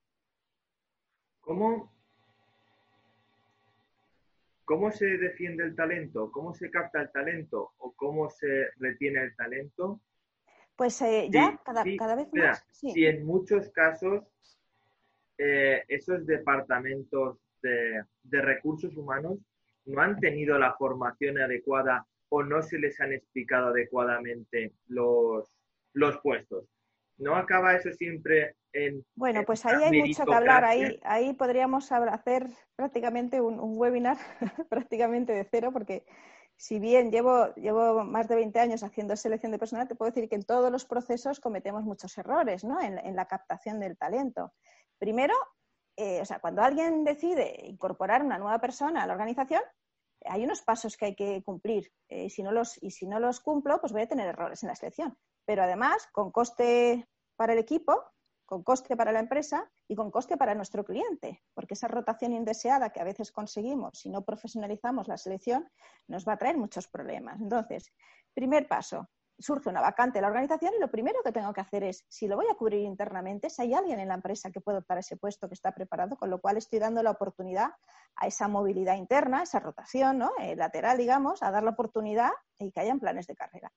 [1.42, 1.92] ¿Cómo,
[4.70, 6.30] ¿cómo se defiende el talento?
[6.32, 7.72] ¿Cómo se capta el talento?
[7.80, 10.00] ¿O cómo se retiene el talento?
[10.76, 12.64] Pues eh, ya, cada, vez más.
[12.70, 14.24] Si en muchos casos
[15.40, 19.40] eh, esos departamentos de, recursos humanos
[19.86, 25.52] no han tenido la formación adecuada o no se les han explicado adecuadamente los,
[25.94, 26.66] los puestos.
[27.18, 29.06] ¿No acaba eso siempre en...
[29.16, 30.64] Bueno, pues ahí hay mucho que hablar.
[30.66, 34.18] Ahí, ahí podríamos hacer prácticamente un, un webinar
[34.70, 36.06] prácticamente de cero porque
[36.60, 40.28] si bien llevo, llevo más de 20 años haciendo selección de personal, te puedo decir
[40.28, 42.82] que en todos los procesos cometemos muchos errores ¿no?
[42.82, 44.52] en, la captación del talento.
[44.98, 45.34] Primero,
[45.96, 49.62] eh, o sea, cuando alguien decide incorporar una nueva persona a la organización,
[50.26, 51.94] hay unos pasos que hay que cumplir.
[52.10, 54.68] Eh, si no los, y si no los cumplo, pues voy a tener errores en
[54.68, 55.18] la selección.
[55.46, 58.04] Pero además, con coste para el equipo,
[58.50, 62.90] con coste para la empresa y con coste para nuestro cliente, porque esa rotación indeseada
[62.90, 65.70] que a veces conseguimos si no profesionalizamos la selección
[66.08, 67.40] nos va a traer muchos problemas.
[67.40, 67.94] Entonces,
[68.34, 69.08] primer paso,
[69.38, 72.28] surge una vacante en la organización y lo primero que tengo que hacer es, si
[72.28, 75.16] lo voy a cubrir internamente, si hay alguien en la empresa que puede optar ese
[75.16, 77.70] puesto que está preparado, con lo cual estoy dando la oportunidad
[78.16, 80.32] a esa movilidad interna, esa rotación ¿no?
[80.40, 83.72] Eh, lateral, digamos, a dar la oportunidad y que hayan planes de carrera.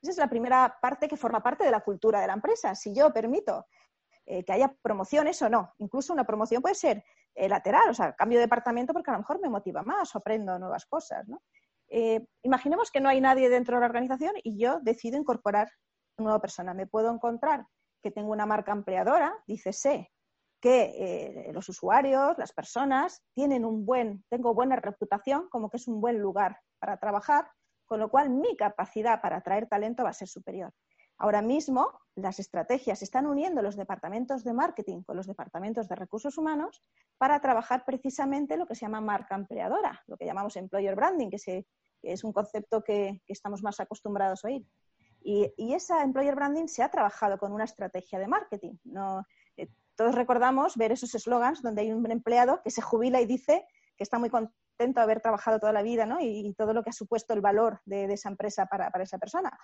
[0.00, 2.76] Esa es la primera parte que forma parte de la cultura de la empresa.
[2.76, 3.66] Si yo permito
[4.24, 5.74] eh, que haya promociones o no.
[5.78, 7.04] Incluso una promoción puede ser
[7.34, 10.58] eh, lateral, o sea, cambio de departamento porque a lo mejor me motiva más aprendo
[10.58, 11.26] nuevas cosas.
[11.26, 11.42] ¿no?
[11.88, 15.68] Eh, imaginemos que no hay nadie dentro de la organización y yo decido incorporar
[16.18, 16.72] una nueva persona.
[16.72, 17.66] Me puedo encontrar
[18.00, 20.10] que tengo una marca empleadora, dice sé
[20.60, 26.00] que los usuarios, las personas, tienen un buen, tengo buena reputación, como que es un
[26.00, 27.50] buen lugar para trabajar,
[27.84, 30.72] con lo cual mi capacidad para atraer talento va a ser superior.
[31.22, 36.36] Ahora mismo, las estrategias están uniendo los departamentos de marketing con los departamentos de recursos
[36.36, 36.82] humanos
[37.16, 41.64] para trabajar precisamente lo que se llama marca empleadora, lo que llamamos employer branding, que,
[42.02, 44.66] es un concepto que, estamos más acostumbrados a oír.
[45.22, 48.74] Y, esa employer branding se ha trabajado con una estrategia de marketing.
[49.56, 53.64] Eh, todos recordamos ver esos eslogans donde hay un empleado que se jubila y dice
[53.96, 56.92] que está muy contento de haber trabajado toda la vida y, todo lo que ha
[56.92, 59.56] supuesto el valor de, esa empresa para, para, esa persona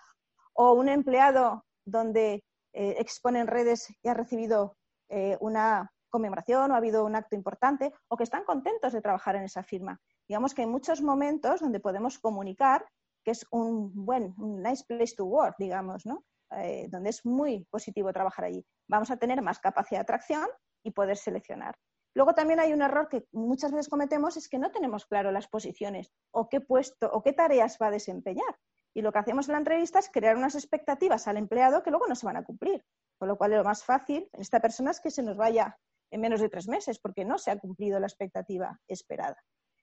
[0.61, 2.43] o un empleado donde
[2.73, 4.77] eh, expone en redes y ha recibido
[5.09, 9.37] eh, una conmemoración o ha habido un acto importante o que están contentos de trabajar
[9.37, 10.01] en esa firma.
[10.27, 12.85] Digamos que hay muchos momentos donde podemos comunicar
[13.25, 16.25] que es un buen, un nice place to work, digamos, ¿no?
[16.51, 18.65] Eh, donde es muy positivo trabajar allí.
[18.89, 20.49] Vamos a tener más capacidad de atracción
[20.83, 21.77] y poder seleccionar.
[22.15, 25.47] Luego también hay un error que muchas veces cometemos, es que no tenemos claro las
[25.47, 28.57] posiciones o qué puesto o qué tareas va a desempeñar.
[28.99, 32.09] Y lo que hacemos en la entrevista es crear unas expectativas al empleado que luego
[32.09, 32.85] no se van a cumplir.
[33.17, 35.79] Con lo cual, lo más fácil en esta persona es que se nos vaya
[36.11, 39.37] en menos de tres meses, porque no se ha cumplido la expectativa esperada.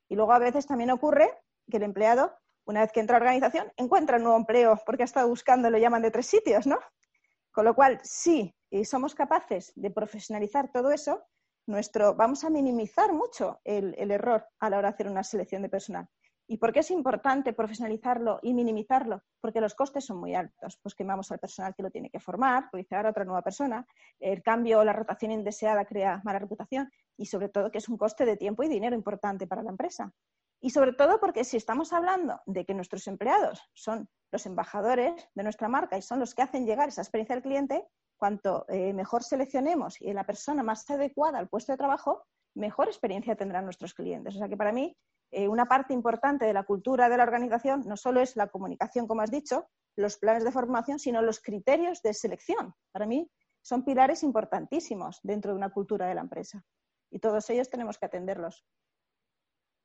[0.10, 1.32] Y luego a veces también ocurre
[1.71, 5.04] que el empleado, una vez que entra a la organización, encuentra un nuevo empleo porque
[5.04, 6.78] ha estado buscando, lo llaman de tres sitios, ¿no?
[7.54, 11.23] Con lo cual, sí, somos capaces de profesionalizar todo eso,
[11.67, 15.62] nuestro, vamos a minimizar mucho el, el error a la hora de hacer una selección
[15.62, 16.10] de personal.
[16.47, 19.23] ¿Y por qué es importante profesionalizarlo y minimizarlo?
[19.41, 20.77] Porque los costes son muy altos.
[20.81, 23.86] Pues quemamos al personal que lo tiene que formar, realizar a otra nueva persona.
[24.19, 27.97] El cambio o la rotación indeseada crea mala reputación y sobre todo que es un
[27.97, 30.13] coste de tiempo y dinero importante para la empresa.
[30.62, 35.43] Y sobre todo porque si estamos hablando de que nuestros empleados son los embajadores de
[35.43, 39.23] nuestra marca y son los que hacen llegar esa experiencia al cliente, cuanto eh, mejor
[39.23, 44.36] seleccionemos y la persona más adecuada al puesto de trabajo, mejor experiencia tendrán nuestros clientes.
[44.36, 44.95] O sea que para mí
[45.38, 49.06] eh, una parte importante de la cultura de la organización no solo es la comunicación,
[49.06, 49.67] como has dicho,
[49.98, 52.74] los planes de formación, sino los criterios de selección.
[52.93, 53.30] Para mí
[53.62, 56.63] son pilares importantísimos dentro de una cultura de la empresa
[57.12, 58.65] y todos ellos tenemos que atenderlos.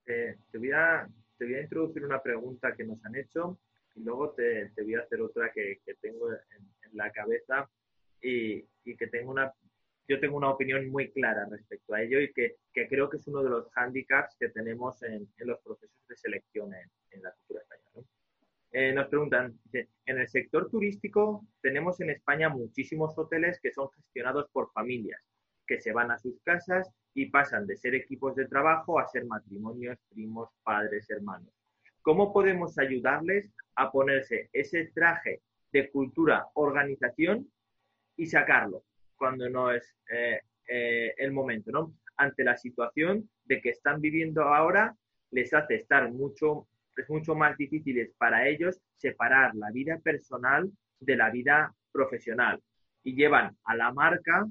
[0.07, 1.09] Eh, te, voy a,
[1.41, 3.59] introducir una pregunta que nos han hecho
[3.97, 7.69] y luego te, voy a hacer otra que, tengo en, la cabeza
[8.23, 9.53] y, y que tengo una
[10.11, 13.45] yo tengo una opinión muy clara respecto a ello y que, creo que es uno
[13.45, 18.09] de los hándicaps que tenemos en, los procesos de selección en, la cultura española.
[18.73, 24.51] Eh, nos preguntan, en el sector turístico tenemos en España muchísimos hoteles que son gestionados
[24.51, 25.21] por familias,
[25.65, 29.27] que se van a sus casas y pasan de ser equipos de trabajo a ser
[29.27, 31.53] matrimonios, primos, padres, hermanos.
[32.03, 37.49] ¿Cómo podemos ayudarles a ponerse ese traje de cultura, organización
[38.17, 38.83] y sacarlo?
[39.21, 41.95] Cuando no es eh, eh, el momento, ¿no?
[42.17, 44.97] Ante la situación de que están viviendo ahora,
[45.31, 51.17] les hace estar mucho, es mucho más difícil para ellos separar la vida personal de
[51.17, 52.63] la vida profesional
[53.03, 54.47] y llevan a la marca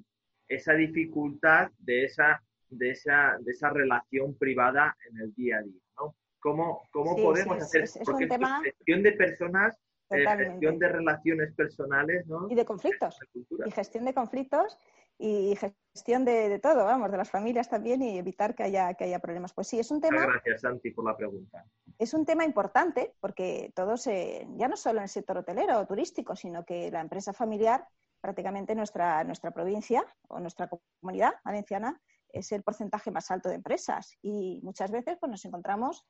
[0.48, 5.82] esa dificultad de esa, de esa, de esa relación privada en el día a día,
[5.98, 6.16] ¿no?
[6.40, 7.84] ¿Cómo, cómo podemos hacer?
[7.84, 8.62] Es, porque un tema...
[8.64, 9.76] gestión de personas,
[10.10, 12.48] eh, gestión de relaciones personales, ¿no?
[12.50, 13.20] Y de conflictos.
[13.34, 14.78] Y gestión de conflictos
[15.18, 19.20] y gestión de, todo, vamos, de las familias también y evitar que haya, que haya
[19.20, 19.54] problemas.
[19.54, 20.26] Pues sí, es un tema.
[20.26, 21.66] gracias, Santi, por la pregunta.
[21.98, 26.36] Es un tema importante porque todos, ya no solo en el sector hotelero o turístico,
[26.38, 27.86] sino que la empresa familiar,
[28.22, 30.70] prácticamente nuestra, nuestra provincia o nuestra
[31.02, 32.00] comunidad valenciana,
[32.32, 34.18] es el porcentaje más alto de empresas.
[34.22, 36.06] Y muchas veces pues, nos encontramos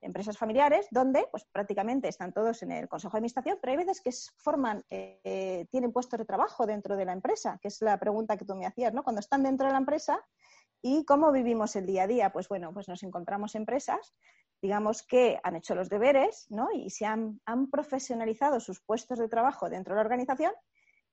[0.00, 4.00] empresas familiares donde pues prácticamente están todos en el consejo de administración, pero hay veces
[4.00, 8.36] que forman, eh, tienen puestos de trabajo dentro de la empresa, que es la pregunta
[8.36, 9.02] que tú me hacías, ¿no?
[9.02, 10.24] Cuando están dentro de la empresa
[10.82, 14.14] y cómo vivimos el día a día, pues bueno, pues nos encontramos empresas,
[14.62, 16.68] digamos que han hecho los deberes, ¿no?
[16.72, 20.52] Y se han, han profesionalizado sus puestos de trabajo dentro de la organización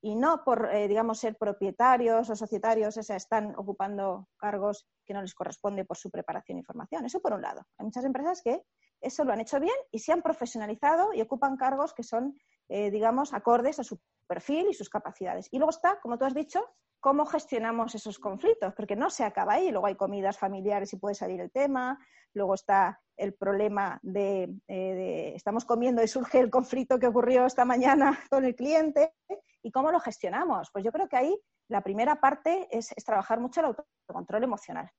[0.06, 5.22] y no por, eh, digamos, ser propietarios o societarios, o están ocupando cargos que no
[5.24, 7.06] les corresponde por su preparación y formación.
[7.06, 7.64] Eso por un lado.
[7.80, 8.62] Hay muchas empresas que
[9.02, 12.38] eso lo han hecho bien y se han profesionalizado y ocupan cargos que son,
[12.70, 15.48] eh, digamos, acordes a su perfil y sus capacidades.
[15.52, 16.64] Y luego está, como tú has dicho,
[17.00, 19.70] cómo gestionamos esos conflictos, porque no se acaba ahí.
[19.70, 22.00] Luego hay comidas familiares y puede salir el tema.
[22.34, 27.64] Luego está el problema de, eh, estamos comiendo y surge el conflicto que ocurrió esta
[27.64, 29.14] mañana con el cliente
[29.66, 30.70] ¿Y cómo lo gestionamos?
[30.72, 34.92] Pues yo creo que ahí la primera parte es, trabajar mucho el autocontrol emocional.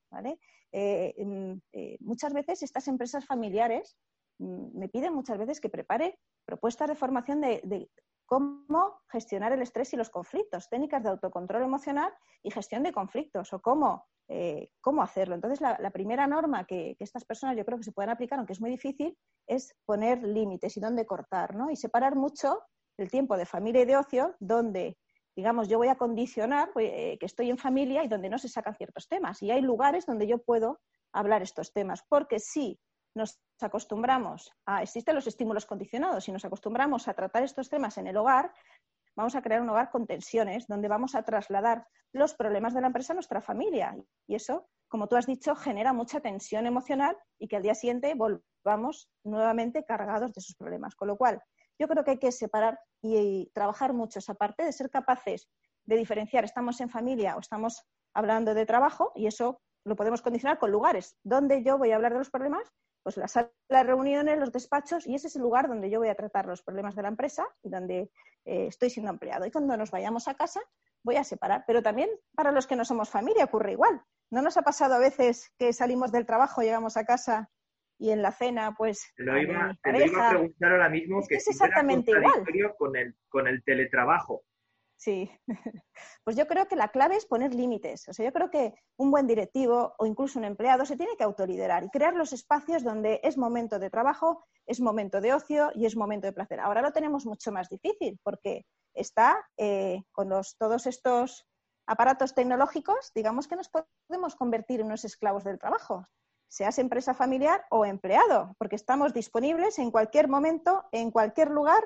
[0.72, 1.52] Eh, mm,
[2.00, 3.96] muchas veces estas empresas familiares
[4.38, 7.88] me piden muchas veces que prepare propuestas de formación de,
[8.26, 13.52] cómo gestionar el estrés y los conflictos, técnicas de autocontrol emocional y gestión de conflictos
[13.52, 15.36] o cómo, eh, cómo hacerlo.
[15.36, 18.60] Entonces, la, primera norma que, estas personas yo creo que se pueden aplicar, aunque es
[18.60, 21.70] muy difícil, es poner límites y dónde cortar, ¿no?
[21.70, 22.60] Y separar mucho
[22.98, 24.98] el tiempo de familia y de ocio, donde,
[25.36, 28.74] digamos, yo voy a condicionar eh, que estoy en familia y donde no se sacan
[28.74, 29.40] ciertos temas.
[29.42, 30.80] Y hay lugares donde yo puedo
[31.12, 32.80] hablar estos temas, porque si
[33.16, 38.06] nos acostumbramos a, existen los estímulos condicionados, si nos acostumbramos a tratar estos temas en
[38.06, 38.52] el hogar,
[39.16, 42.88] vamos a crear un hogar con tensiones, donde vamos a trasladar los problemas de la
[42.88, 43.96] empresa a nuestra familia.
[44.26, 48.14] Y eso, como tú has dicho, genera mucha tensión emocional y que al día siguiente
[48.14, 50.94] volvamos nuevamente cargados de esos problemas.
[50.94, 51.42] Con lo cual,
[51.78, 55.48] yo creo que hay que separar y, trabajar mucho esa parte de ser capaces
[55.84, 60.58] de diferenciar, estamos en familia o estamos hablando de trabajo y eso lo podemos condicionar
[60.58, 61.16] con lugares.
[61.22, 62.72] donde yo voy a hablar de los problemas?
[63.02, 66.46] Pues las reuniones, los despachos, y ese es el lugar donde yo voy a tratar
[66.46, 68.10] los problemas de la empresa y donde
[68.44, 69.46] eh, estoy siendo empleado.
[69.46, 70.60] Y cuando nos vayamos a casa,
[71.04, 71.62] voy a separar.
[71.68, 74.02] Pero también para los que no somos familia ocurre igual.
[74.28, 77.48] ¿No nos ha pasado a veces que salimos del trabajo, llegamos a casa
[77.96, 79.12] y en la cena, pues.
[79.16, 82.44] Te lo iba, a preguntar ahora mismo que, es exactamente igual.
[82.76, 84.42] Con el, con el teletrabajo.
[84.96, 85.30] Sí,
[86.24, 88.08] pues yo creo que la clave es poner límites.
[88.08, 91.24] O sea, yo creo que un buen directivo o incluso un empleado se tiene que
[91.24, 95.86] autoliderar y crear los espacios donde es momento de trabajo, es momento de ocio y
[95.86, 96.60] es momento de placer.
[96.60, 101.46] Ahora lo tenemos mucho más difícil porque está eh, con los, todos estos
[101.86, 106.06] aparatos tecnológicos, digamos que nos podemos convertir en unos esclavos del trabajo
[106.48, 111.82] seas empresa familiar o empleado, porque estamos disponibles en cualquier momento, en cualquier lugar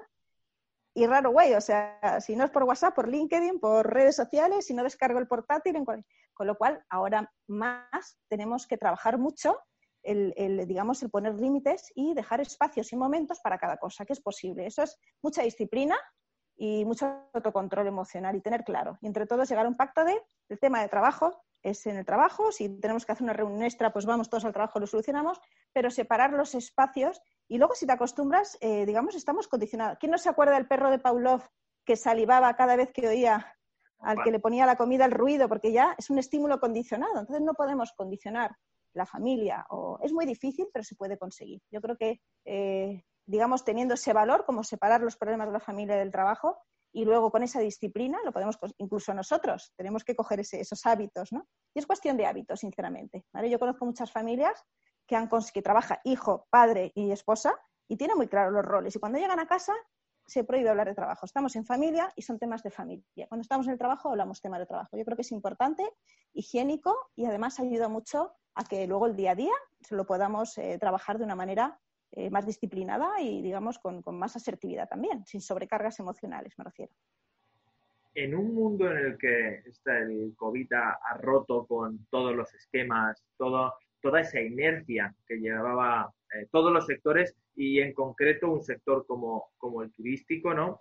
[0.94, 4.66] y raro güey, o sea, si no es por WhatsApp, por LinkedIn, por redes sociales,
[4.66, 9.58] si no descargo el portátil, en con lo cual ahora más tenemos que trabajar mucho
[10.02, 14.14] el, el, digamos, el poner límites y dejar espacios y momentos para cada cosa, que
[14.14, 14.66] es posible.
[14.66, 15.98] Eso es mucha disciplina
[16.56, 18.98] y mucho autocontrol emocional y tener claro.
[19.00, 22.04] Y entre todos llegar a un pacto de el tema de trabajo, es en el
[22.04, 25.40] trabajo, si tenemos que hacer una reunión extra, pues vamos todos al trabajo, lo solucionamos,
[25.72, 29.98] pero separar los espacios y luego si te acostumbras, eh, digamos, estamos condicionados.
[29.98, 31.42] ¿Quién no se acuerda del perro de Pavlov
[31.84, 33.56] que salivaba cada vez que oía
[33.98, 35.48] al que le ponía la comida el ruido?
[35.48, 38.56] Porque ya es un estímulo condicionado, entonces no podemos condicionar
[38.94, 39.66] la familia.
[39.70, 39.98] O...
[40.02, 41.60] Es muy difícil, pero se puede conseguir.
[41.70, 45.96] Yo creo que, eh, digamos, teniendo ese valor, como separar los problemas de la familia
[45.96, 46.58] del trabajo,
[46.92, 51.46] y luego con esa disciplina lo podemos, incluso nosotros, tenemos que coger esos hábitos, ¿no?
[51.74, 53.24] Y es cuestión de hábitos, sinceramente.
[53.48, 54.64] Yo conozco muchas familias
[55.06, 57.54] que, han, que trabaja hijo, padre y esposa
[57.88, 58.94] y tienen muy claros los roles.
[58.96, 59.74] Y cuando llegan a casa
[60.26, 61.26] se prohíbe hablar de trabajo.
[61.26, 63.26] Estamos en familia y son temas de familia.
[63.28, 64.96] Cuando estamos en el trabajo hablamos temas de trabajo.
[64.96, 65.88] Yo creo que es importante,
[66.32, 70.56] higiénico y además ayuda mucho a que luego el día a día se lo podamos
[70.58, 71.80] eh, trabajar de una manera
[72.12, 76.92] eh, más disciplinada y, digamos, con, más asertividad también, sin sobrecargas emocionales, me refiero.
[78.14, 83.74] En un mundo en el que el COVID ha, roto con todos los esquemas, todo,
[84.00, 89.50] toda esa inercia que llevaba eh, todos los sectores y en concreto un sector como,
[89.56, 90.80] como el turístico, ¿no?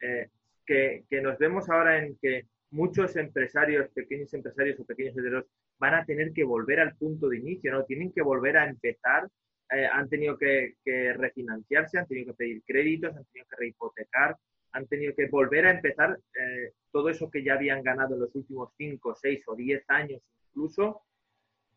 [0.00, 0.28] Eh,
[0.66, 5.46] que, que, nos vemos ahora en que muchos empresarios, pequeños empresarios o pequeños hoteleros
[5.78, 7.84] van a tener que volver al punto de inicio, ¿no?
[7.84, 9.28] Tienen que volver a empezar
[9.72, 14.36] eh, han tenido que, refinanciarse, han tenido que pedir créditos, han tenido que rehipotecar,
[14.72, 18.34] han tenido que volver a empezar eh, todo eso que ya habían ganado en los
[18.34, 21.02] últimos 5, 6 o 10 años incluso.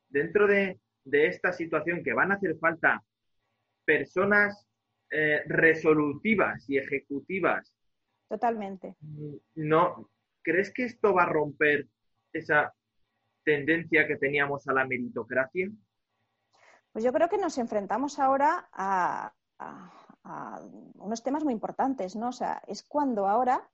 [0.09, 0.79] Dentro de,
[1.11, 3.03] esta situación que van a hacer falta
[3.85, 4.67] personas
[5.11, 7.71] eh, resolutivas y ejecutivas.
[8.27, 8.95] Totalmente.
[9.53, 10.09] No,
[10.45, 11.87] ¿Crees que esto va a romper
[12.31, 12.71] esa
[13.43, 15.69] tendencia que teníamos a la meritocracia?
[16.95, 19.33] Pues yo creo que nos enfrentamos ahora a,
[20.97, 22.29] unos temas muy importantes, ¿no?
[22.29, 23.69] O sea, es cuando ahora,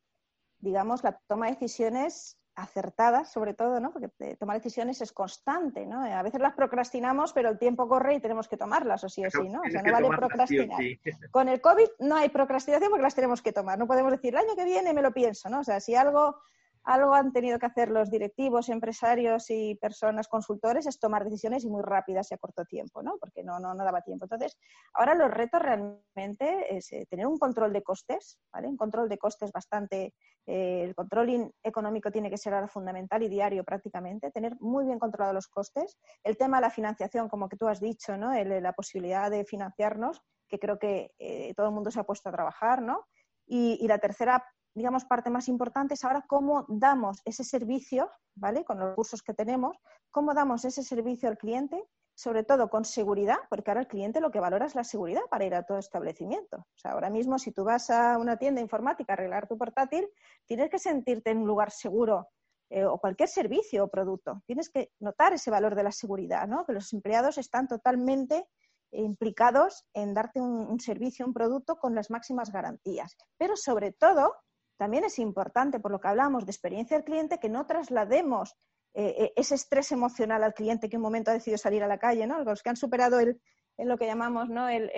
[0.57, 3.91] digamos, la toma de decisiones acertadas, sobre todo, ¿no?
[3.91, 6.01] Porque tomar decisiones es constante, ¿no?
[6.01, 9.30] A veces las procrastinamos, pero el tiempo corre y tenemos que tomarlas, o sí o
[9.30, 9.61] sí, ¿no?
[9.61, 10.82] O sea, no vale procrastinar.
[11.30, 13.78] Con el COVID no hay procrastinación porque las tenemos que tomar.
[13.78, 15.59] No podemos decir, el año que viene me lo pienso, ¿no?
[15.59, 16.41] O sea, si algo
[16.84, 21.69] algo han tenido que hacer los directivos, empresarios y personas consultores es tomar decisiones y
[21.69, 23.17] muy rápidas y a corto tiempo, ¿no?
[23.19, 24.25] Porque no, no, no daba tiempo.
[24.25, 24.57] Entonces,
[24.93, 28.67] ahora los retos realmente es eh, tener un control de costes, ¿vale?
[28.67, 30.13] Un control de costes bastante,
[30.47, 34.99] eh, el control económico tiene que ser ahora fundamental y diario prácticamente, tener muy bien
[34.99, 35.97] controlados los costes.
[36.23, 38.32] El tema de la financiación, como que tú has dicho, ¿no?
[38.32, 42.32] la posibilidad de financiarnos, que creo que eh, todo el mundo se ha puesto a
[42.32, 43.05] trabajar, ¿no?
[43.45, 44.43] Y, y, la tercera
[44.74, 48.63] digamos, parte más importante es ahora cómo damos ese servicio, ¿vale?
[48.63, 49.78] Con los recursos que tenemos,
[50.11, 51.84] cómo damos ese servicio al cliente,
[52.15, 55.45] sobre todo con seguridad, porque ahora el cliente lo que valora es la seguridad para
[55.45, 56.57] ir a todo establecimiento.
[56.57, 60.07] O sea, ahora mismo si tú vas a una tienda informática a arreglar tu portátil,
[60.45, 62.30] tienes que sentirte en un lugar seguro
[62.69, 64.41] eh, o cualquier servicio o producto.
[64.45, 66.65] Tienes que notar ese valor de la seguridad, ¿no?
[66.65, 68.47] Que los empleados están totalmente
[68.91, 73.17] implicados en darte un, un servicio, un producto con las máximas garantías.
[73.38, 74.36] Pero sobre todo,
[74.82, 78.55] también es importante, por lo que hablamos de experiencia del cliente, que no traslademos
[78.95, 81.88] eh, eh, ese estrés emocional al cliente que en un momento ha decidido salir a
[81.88, 82.43] la calle, ¿no?
[82.43, 83.39] Los que han superado el,
[83.77, 84.67] lo que llamamos ¿no?
[84.69, 84.89] el,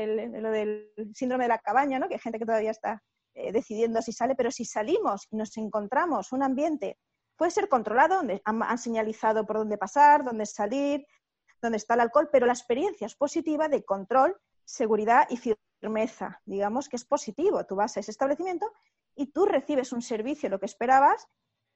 [0.41, 2.07] lo del síndrome de la cabaña, ¿no?
[2.07, 3.03] Que hay gente que todavía está
[3.34, 6.97] eh, decidiendo si sale, pero si salimos y nos encontramos un ambiente,
[7.36, 11.05] puede ser controlado, donde han, señalizado por dónde pasar, dónde salir,
[11.61, 15.36] dónde está el alcohol, pero la experiencia es positiva de control, seguridad y
[15.81, 16.39] firmeza.
[16.45, 17.65] Digamos que es positivo.
[17.65, 18.71] Tú vas a ese establecimiento
[19.16, 21.28] y tú recibes un servicio, lo que esperabas,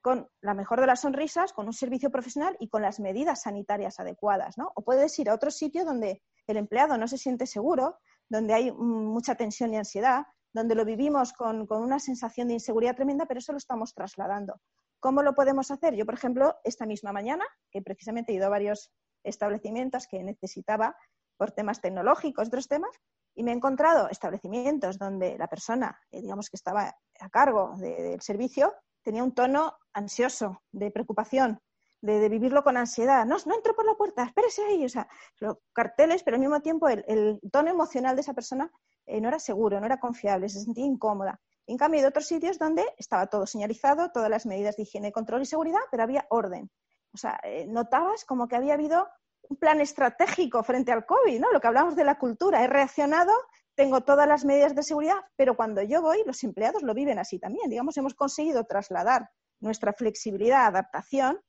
[0.02, 4.00] con la mejor de las sonrisas, con un servicio profesional y con las medidas sanitarias
[4.00, 4.72] adecuadas, ¿no?
[4.76, 7.98] O puedes ir a otro sitio donde el empleado no se siente seguro,
[8.30, 13.26] donde hay mucha tensión y ansiedad, donde lo vivimos con, una sensación de inseguridad tremenda,
[13.26, 14.60] pero eso lo estamos trasladando.
[15.00, 15.94] ¿Cómo lo podemos hacer?
[15.96, 18.92] Yo, por ejemplo, esta misma mañana, que precisamente he ido a varios
[19.24, 20.96] establecimientos que necesitaba
[21.38, 22.92] por temas tecnológicos, otros temas,
[23.38, 28.20] y me he encontrado establecimientos donde la persona, eh, digamos que estaba a cargo del
[28.20, 28.74] servicio,
[29.04, 31.62] tenía un tono ansioso, de preocupación,
[32.02, 33.28] de, vivirlo con ansiedad.
[33.28, 34.84] No, no entro por la puerta, espérese ahí.
[34.84, 35.08] O sea,
[35.40, 38.72] los carteles, pero al mismo tiempo el, tono emocional de esa persona
[39.06, 41.40] eh, no era seguro, no era confiable, se sentía incómoda.
[41.68, 45.44] En cambio, de otros sitios donde estaba todo señalizado, todas las medidas de higiene, control
[45.44, 46.72] y seguridad, pero había orden.
[47.14, 49.08] O sea, eh, notabas como que había habido
[49.50, 51.52] un plan estratégico frente al COVID, ¿no?
[51.52, 52.64] Lo que hablamos de la cultura.
[52.64, 53.32] He reaccionado,
[53.76, 57.40] tengo todas las medidas de seguridad, pero cuando yo voy, los empleados lo viven así
[57.40, 57.70] también.
[57.70, 59.30] Digamos, hemos conseguido trasladar
[59.60, 61.40] nuestra flexibilidad, adaptación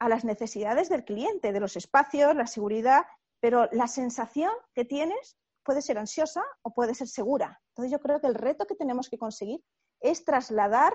[0.00, 3.04] a las necesidades del cliente, de los espacios, la seguridad,
[3.40, 7.60] pero la sensación que tienes puede ser ansiosa o puede ser segura.
[7.70, 9.60] Entonces yo creo que el reto que tenemos que conseguir
[10.00, 10.94] es trasladar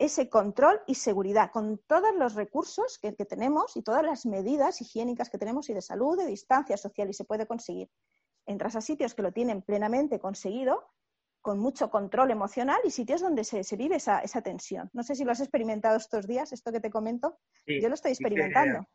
[0.00, 5.28] ese control y seguridad con todos los recursos que, tenemos y todas las medidas higiénicas
[5.28, 7.90] que tenemos y de salud, de distancia social y se puede conseguir.
[8.46, 10.90] Entras a sitios que lo tienen plenamente conseguido,
[11.42, 14.88] con mucho control emocional y sitios donde se, vive esa, tensión.
[14.94, 17.38] No sé si lo has experimentado estos días, esto que te comento.
[17.66, 18.88] Yo lo estoy experimentando.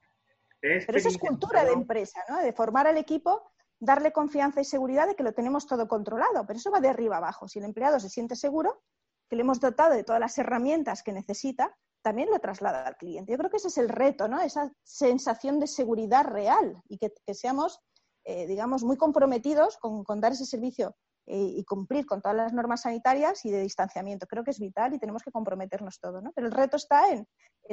[0.60, 2.39] Pero eso es cultura de empresa, ¿no?
[2.39, 6.47] De formar al equipo, darle confianza y seguridad de que lo tenemos todo controlado.
[6.47, 7.47] Pero eso va de arriba abajo.
[7.47, 8.82] Si el empleado se siente seguro,
[9.30, 13.32] que le hemos dotado de todas las herramientas que necesita, también lo traslada al cliente.
[13.32, 14.40] Yo creo que ese es el reto, ¿no?
[14.40, 17.80] Esa sensación de seguridad real y que, seamos,
[18.26, 20.96] eh, digamos, muy comprometidos con, dar ese servicio
[21.26, 24.28] eh, y cumplir con todas las normas sanitarias y de distanciamiento.
[24.28, 26.32] Creo que es vital y tenemos que comprometernos todo, ¿no?
[26.36, 27.28] Pero el reto está en,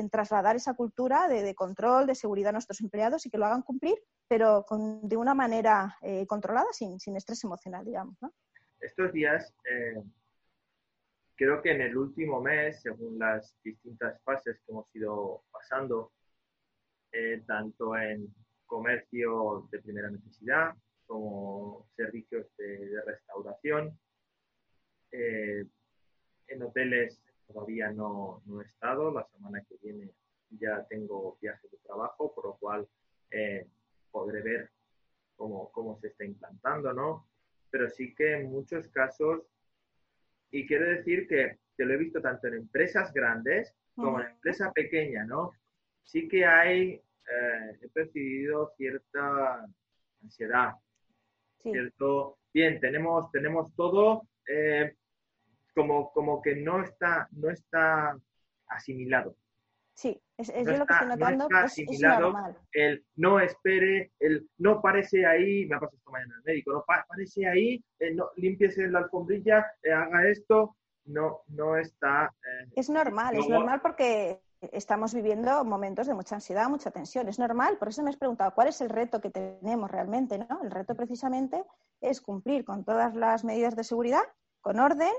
[0.09, 3.99] trasladar esa cultura de, control, de seguridad a nuestros empleados y que lo hagan cumplir,
[4.29, 4.65] pero
[5.03, 8.17] de una manera eh, controlada, sin, sin, estrés emocional, digamos.
[8.81, 9.53] Estos días
[11.37, 16.13] creo que en el último mes, según las distintas fases que hemos ido pasando,
[17.13, 18.35] eh, tanto en
[18.67, 20.75] comercio de primera necesidad
[21.07, 23.99] como servicios de, restauración,
[25.11, 25.65] eh,
[26.49, 30.11] en hoteles todavía no, he estado, la semana que viene
[30.51, 32.89] ya tengo viaje de trabajo, por lo cual
[33.31, 33.67] eh,
[34.11, 34.71] podré ver
[35.37, 37.27] cómo, cómo se está implantando, ¿no?
[37.71, 39.43] Pero sí que en muchos casos,
[40.53, 44.73] y quiero decir que, que lo he visto tanto en empresas grandes como en empresa
[44.73, 45.53] pequeña, ¿no?
[46.05, 49.67] Sí que hay, eh, he percibido cierta
[50.23, 50.75] ansiedad,
[51.63, 54.95] cierto, bien, tenemos, tenemos todo, eh,
[55.75, 58.17] como, como que no está, no está
[58.67, 59.37] asimilado.
[59.95, 62.57] Sí, es, yo lo que estoy notando, no es, es normal.
[62.73, 66.85] El no espere, el no parece ahí, me ha pasado esta mañana el médico, no
[66.87, 72.33] parece ahí, eh, no, limpiese la alfombrilla, eh, haga esto, no, no está.
[72.43, 74.41] Eh, es normal, es normal porque
[74.73, 77.29] estamos viviendo momentos de mucha ansiedad, mucha tensión.
[77.29, 80.63] Es normal, por eso me has preguntado cuál es el reto que tenemos realmente, ¿no?
[80.63, 81.65] El reto precisamente
[82.01, 84.23] es cumplir con todas las medidas de seguridad,
[84.61, 85.13] con orden,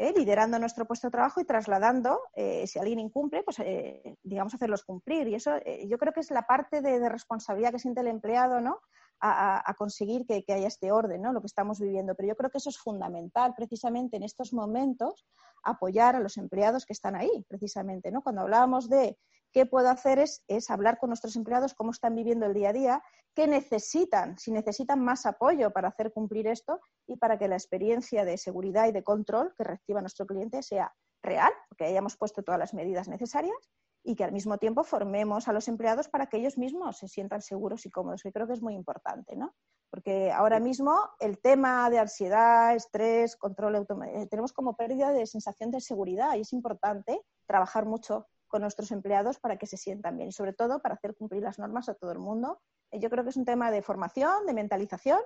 [0.00, 0.14] ¿eh?
[0.16, 4.82] liderando nuestro puesto de trabajo y trasladando, eh, si alguien incumple, pues eh, digamos hacerlos
[4.82, 5.28] cumplir.
[5.28, 5.52] Y eso
[5.86, 8.80] yo creo que es la parte de, responsabilidad que siente el empleado, ¿no?
[9.22, 11.34] A, conseguir que, que, haya este orden, ¿no?
[11.34, 12.14] Lo que estamos viviendo.
[12.14, 15.26] Pero yo creo que eso es fundamental, precisamente en estos momentos,
[15.62, 18.22] apoyar a los empleados que están ahí, precisamente, ¿no?
[18.22, 19.18] Cuando hablábamos de
[19.52, 22.72] qué puedo hacer es, es hablar con nuestros empleados cómo están viviendo el día a
[22.72, 23.02] día,
[23.34, 28.24] qué necesitan, si necesitan más apoyo para hacer cumplir esto y para que la experiencia
[28.24, 30.92] de seguridad y de control que reciba nuestro cliente sea
[31.22, 33.56] real, que hayamos puesto todas las medidas necesarias
[34.02, 37.42] y que al mismo tiempo formemos a los empleados para que ellos mismos se sientan
[37.42, 39.54] seguros y cómodos, que creo que es muy importante, ¿no?
[39.90, 45.70] Porque ahora mismo el tema de ansiedad, estrés, control, eh, tenemos como pérdida de sensación
[45.70, 50.28] de seguridad y es importante trabajar mucho con nuestros empleados para que se sientan bien
[50.28, 52.60] y sobre todo para hacer cumplir las normas a todo el mundo.
[52.90, 55.20] Eh, yo creo que es un tema de formación, de mentalización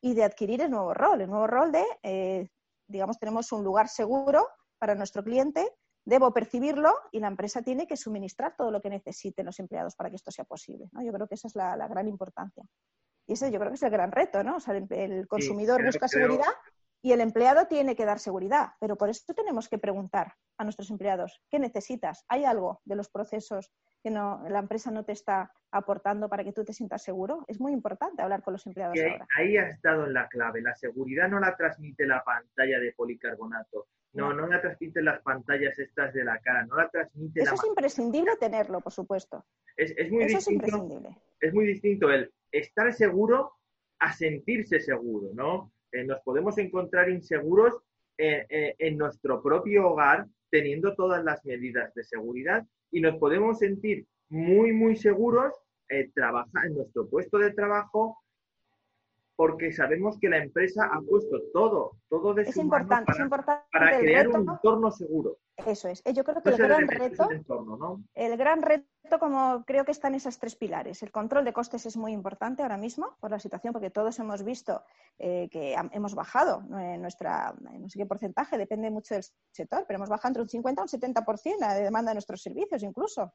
[0.00, 2.48] y de adquirir el nuevo rol, el nuevo rol de, eh,
[2.88, 5.70] digamos, tenemos un lugar seguro para nuestro cliente
[6.04, 10.10] debo percibirlo y la empresa tiene que suministrar todo lo que necesiten los empleados para
[10.10, 10.88] que esto sea posible.
[10.92, 11.02] ¿no?
[11.02, 12.64] Yo creo que esa es la, gran importancia.
[13.26, 14.56] Y ese yo creo que es el gran reto, ¿no?
[14.56, 16.52] O sea, el, consumidor busca seguridad
[17.02, 18.70] y el empleado tiene que dar seguridad.
[18.80, 22.24] Pero por eso tenemos que preguntar a nuestros empleados, ¿qué necesitas?
[22.28, 23.72] ¿Hay algo de los procesos
[24.02, 27.44] que no, la empresa no te está aportando para que tú te sientas seguro?
[27.48, 29.26] Es muy importante hablar con los empleados ahora.
[29.36, 30.60] Ahí ha estado en la clave.
[30.60, 33.88] La seguridad no la transmite la pantalla de policarbonato.
[34.12, 37.64] No, no la transmiten las pantallas estas de la cara, no la transmite Eso es
[37.64, 39.46] imprescindible tenerlo, por supuesto.
[39.76, 41.16] Es, muy Eso distinto, es imprescindible.
[41.38, 43.52] Es muy distinto el estar seguro
[44.00, 45.72] a sentirse seguro, ¿no?
[45.92, 47.74] Eh, nos podemos encontrar inseguros
[48.18, 53.58] eh, eh, en nuestro propio hogar teniendo todas las medidas de seguridad y nos podemos
[53.58, 55.54] sentir muy, muy seguros
[56.14, 58.16] trabajar en nuestro puesto de trabajo
[59.40, 63.64] porque sabemos que la empresa ha puesto todo, todo de es importante, para, es importante
[63.72, 65.38] para crear un entorno seguro.
[65.56, 66.02] Eso es.
[66.04, 67.26] Yo creo que el gran reto,
[68.12, 71.02] el gran reto, como creo que están esas tres pilares.
[71.02, 74.44] El control de costes es muy importante ahora mismo por la situación, porque todos hemos
[74.44, 74.82] visto
[75.18, 76.60] eh, que hemos bajado
[76.98, 80.82] nuestra, no sé qué porcentaje, depende mucho del sector, pero hemos bajado entre un 50
[80.82, 83.32] y un 70% la demanda de nuestros servicios incluso.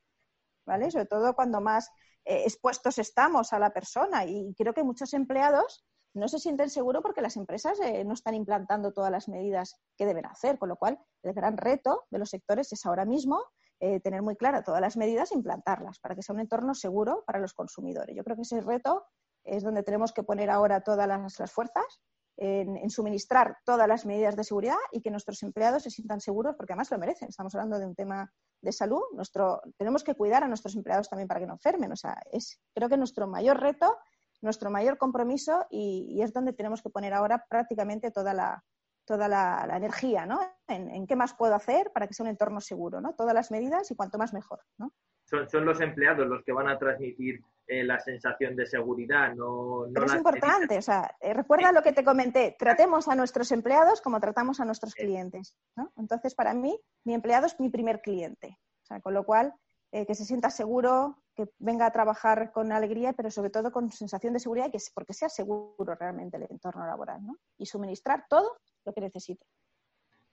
[0.67, 0.91] ¿Vale?
[0.91, 1.89] Sobre todo cuando más
[2.25, 5.83] eh, expuestos estamos a la persona y creo que muchos empleados
[6.15, 10.05] no se sienten seguros porque las empresas eh, no están implantando todas las medidas que
[10.05, 13.43] deben hacer, con lo cual el gran reto de los sectores es ahora mismo
[13.81, 17.23] eh, tener muy claras todas las medidas e implantarlas para que sea un entorno seguro
[17.27, 18.15] para los consumidores.
[18.15, 19.05] Yo creo que ese reto
[19.43, 22.01] es donde tenemos que poner ahora todas las, fuerzas
[22.37, 26.73] en, suministrar todas las medidas de seguridad y que nuestros empleados se sientan seguros porque
[26.73, 27.27] además lo merecen.
[27.27, 29.01] Estamos hablando de un tema de salud.
[29.13, 31.91] Nuestro, tenemos que cuidar a nuestros empleados también para que no enfermen.
[31.91, 33.97] O sea, es, creo que nuestro mayor reto
[34.41, 38.63] nuestro mayor compromiso y, es donde tenemos que poner ahora prácticamente toda la,
[39.05, 40.39] toda la, energía, ¿no?
[40.67, 43.13] En, qué más puedo hacer para que sea un entorno seguro, ¿no?
[43.13, 44.91] Todas las medidas y cuanto más mejor, ¿no?
[45.25, 50.05] Son, los empleados los que van a transmitir eh, la sensación de seguridad, no, Pero
[50.05, 54.19] es importante, o sea, eh, recuerda lo que te comenté, tratemos a nuestros empleados como
[54.19, 55.91] tratamos a nuestros clientes, ¿no?
[55.97, 59.51] Entonces, para mí, mi empleado es mi primer cliente, o sea, con lo cual,
[59.95, 63.89] eh, que se sienta seguro, que venga a trabajar con alegría, pero sobre todo con
[63.89, 67.37] sensación de seguridad y que porque sea seguro realmente el entorno laboral, ¿no?
[67.57, 69.45] Y suministrar todo lo que necesite.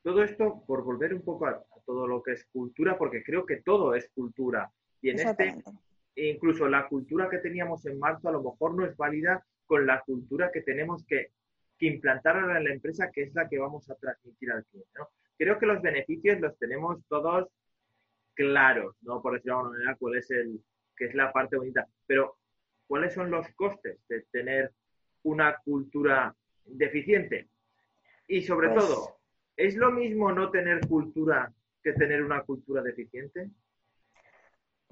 [0.03, 3.59] Todo esto, por volver un poco a, todo lo que es cultura, porque creo que
[3.59, 4.69] todo es cultura.
[5.01, 5.63] Y en este,
[6.17, 10.01] incluso la cultura que teníamos en marzo a lo mejor no es válida con la
[10.01, 11.31] cultura que tenemos que,
[11.79, 14.91] que implantar ahora en la empresa, que es la que vamos a transmitir al cliente.
[14.99, 15.09] ¿no?
[15.39, 17.49] Creo que los beneficios los tenemos todos
[18.35, 19.21] claros, ¿no?
[19.21, 20.61] Por decirlo de alguna manera, cuál es el,
[20.97, 21.87] que es la parte bonita.
[22.07, 22.37] Pero,
[22.87, 24.73] ¿cuáles son los costes de tener
[25.23, 27.49] una cultura deficiente?
[28.27, 29.19] Y sobre pues todo,
[29.57, 31.53] ¿es lo mismo no tener cultura
[31.83, 33.51] que tener una cultura deficiente?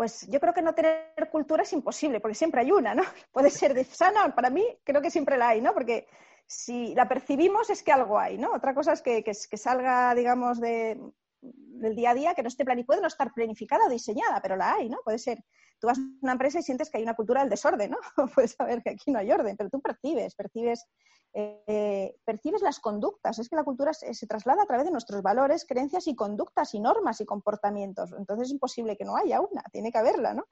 [0.01, 3.03] pues yo creo que no tener cultura es imposible, porque siempre hay una, ¿no?
[3.33, 5.75] Puede ser de sana, para mí creo que siempre la hay, ¿no?
[5.75, 6.09] Porque
[6.47, 8.51] si la percibimos es que algo hay, ¿no?
[8.55, 10.99] Otra cosa es que, que, salga, digamos, de,
[11.43, 14.57] del día a día, que no esté planificada, puede no estar planificada o diseñada, pero
[14.57, 14.99] la hay, ¿no?
[15.05, 15.43] Puede ser,
[15.79, 17.99] tú vas a una empresa y sientes que hay una cultura del desorden, ¿no?
[18.35, 20.87] Puedes saber que aquí no hay orden, pero tú percibes, percibes,
[21.33, 23.39] eh, percibes las conductas.
[23.39, 26.75] Es que la cultura se, se, traslada a través de nuestros valores, creencias y conductas
[26.75, 28.13] y normas y comportamientos.
[28.17, 30.45] Entonces es imposible que no haya una, tiene que haberla, ¿no?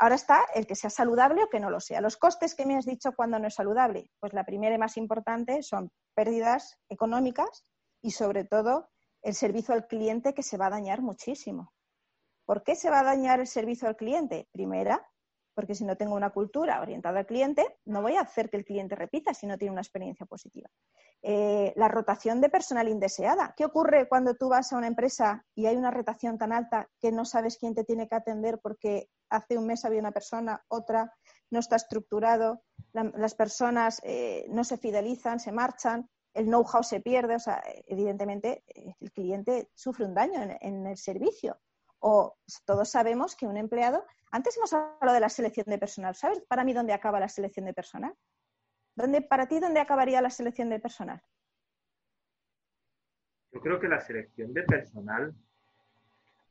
[0.00, 2.00] Ahora está el que sea saludable o que no lo sea.
[2.00, 4.96] Los costes que me has dicho cuando no es saludable, pues la primera y más
[4.96, 7.66] importante son pérdidas económicas
[8.00, 8.88] y sobre todo
[9.22, 11.72] el servicio al cliente que se va a dañar muchísimo.
[12.44, 14.48] ¿Por qué se va a dañar el servicio al cliente?
[14.50, 15.06] Primera,
[15.54, 18.64] porque si no tengo una cultura orientada al cliente, no voy a hacer que el
[18.64, 20.68] cliente repita si no tiene una experiencia positiva.
[21.22, 23.52] Eh, la rotación de personal indeseada.
[23.56, 27.12] ¿Qué ocurre cuando tú vas a una empresa y hay una rotación tan alta que
[27.12, 31.14] no sabes quién te tiene que atender porque hace un mes había una persona, otra
[31.50, 32.62] no está estructurado,
[32.92, 38.62] las personas eh, no se fidelizan, se marchan, el know-how se pierde, o sea, evidentemente
[38.68, 41.60] eh, el cliente sufre un daño en, el servicio.
[41.98, 46.40] O todos sabemos que un empleado, antes hemos hablado de la selección de personal, ¿sabes
[46.48, 48.14] para mí dónde acaba la selección de personal?
[48.94, 51.20] ¿Dónde, para ti, ¿dónde acabaría la selección de personal?
[53.52, 55.34] Yo creo que la selección de personal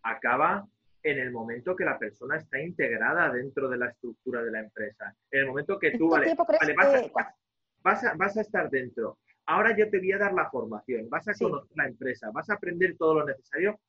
[0.04, 0.68] acaba
[1.04, 5.16] en el momento que la persona está integrada dentro de la estructura de la empresa.
[5.32, 9.18] En el momento que tú, vale, vas, a, vas, a, estar dentro.
[9.50, 12.54] Ahora yo te voy a dar la formación, vas a conocer la empresa, vas a
[12.54, 13.80] aprender todo lo necesario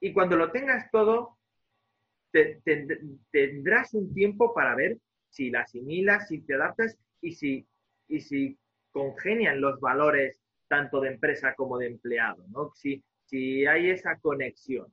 [0.00, 1.38] y cuando lo tengas todo,
[3.30, 4.98] tendrás un tiempo para ver
[5.30, 7.66] si la asimilas, si te adaptas y si
[8.08, 8.58] y si
[8.90, 12.72] congenian los valores tanto de empresa como de empleado, ¿no?
[12.74, 14.92] Si, si hay esa conexión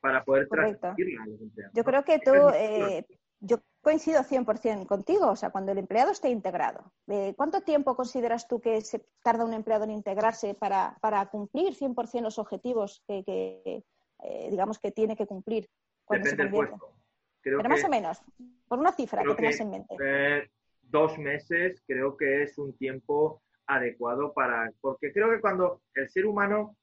[0.00, 1.74] para poder transmitirla a los empleados.
[1.74, 3.06] Yo creo que tú, eh,
[3.40, 8.48] yo coincido 100% contigo, o sea, cuando el empleado esté integrado, eh, ¿cuánto tiempo consideras
[8.48, 13.22] tú que se tarda un empleado en integrarse para, para cumplir 100% los objetivos que,
[14.24, 15.70] eh, digamos, que tiene que cumplir?
[16.04, 16.90] Cuando Depende del puesto.
[17.42, 18.20] Pero más o menos,
[18.66, 19.96] por una cifra que tengas en mente
[20.94, 26.26] dos meses creo que es un tiempo adecuado para, porque creo que cuando el ser
[26.26, 26.76] humano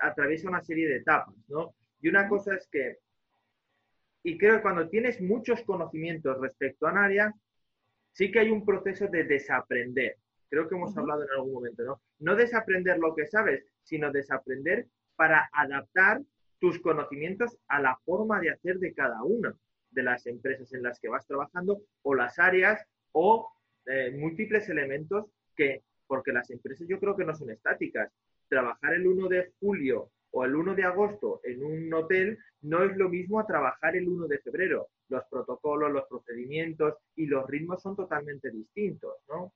[0.00, 1.74] atraviesa una serie de etapas, ¿no?
[2.00, 2.98] Y una cosa es que,
[4.22, 7.34] y creo que cuando tienes muchos conocimientos respecto a un área,
[8.12, 10.16] sí que hay un proceso de desaprender.
[10.48, 12.02] Creo que hemos hablado en algún momento, ¿no?
[12.18, 16.20] No desaprender lo que sabes, sino desaprender para adaptar
[16.58, 19.54] tus conocimientos a la forma de hacer de cada una
[19.90, 23.50] de las empresas en las que vas trabajando o las áreas o
[23.86, 28.12] eh, múltiples elementos que, porque las empresas yo creo que no son estáticas.
[28.48, 32.96] Trabajar el 1 de julio o el 1 de agosto en un hotel no es
[32.96, 34.88] lo mismo a trabajar el 1 de febrero.
[35.08, 39.52] Los protocolos, los procedimientos y los ritmos son totalmente distintos, ¿no?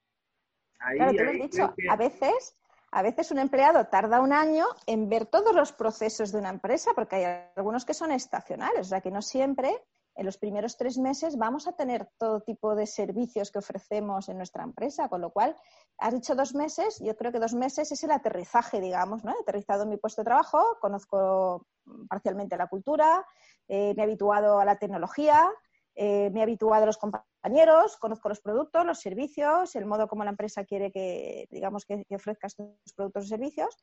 [0.79, 1.75] claro, te lo he dicho.
[1.89, 2.57] A veces
[2.95, 6.93] a veces un empleado tarda un año en ver todos los procesos de una empresa,
[6.95, 9.75] porque hay algunos que son estacionales, o sea que no siempre
[10.17, 14.37] en los primeros tres meses vamos a tener todo tipo de servicios que ofrecemos en
[14.37, 15.57] nuestra empresa, con lo cual,
[15.99, 19.33] has dicho dos meses, yo creo que dos meses es el aterrizaje, digamos, ¿no?
[19.33, 21.67] He aterrizado en mi puesto de trabajo, conozco
[22.09, 23.27] parcialmente la cultura,
[23.69, 25.51] eh, me he habituado a la tecnología,
[25.97, 30.25] eh, me he habituado a los compañeros, conozco los productos, los servicios, el modo como
[30.25, 33.77] la empresa quiere que, digamos, que, que ofrezca estos productos o servicios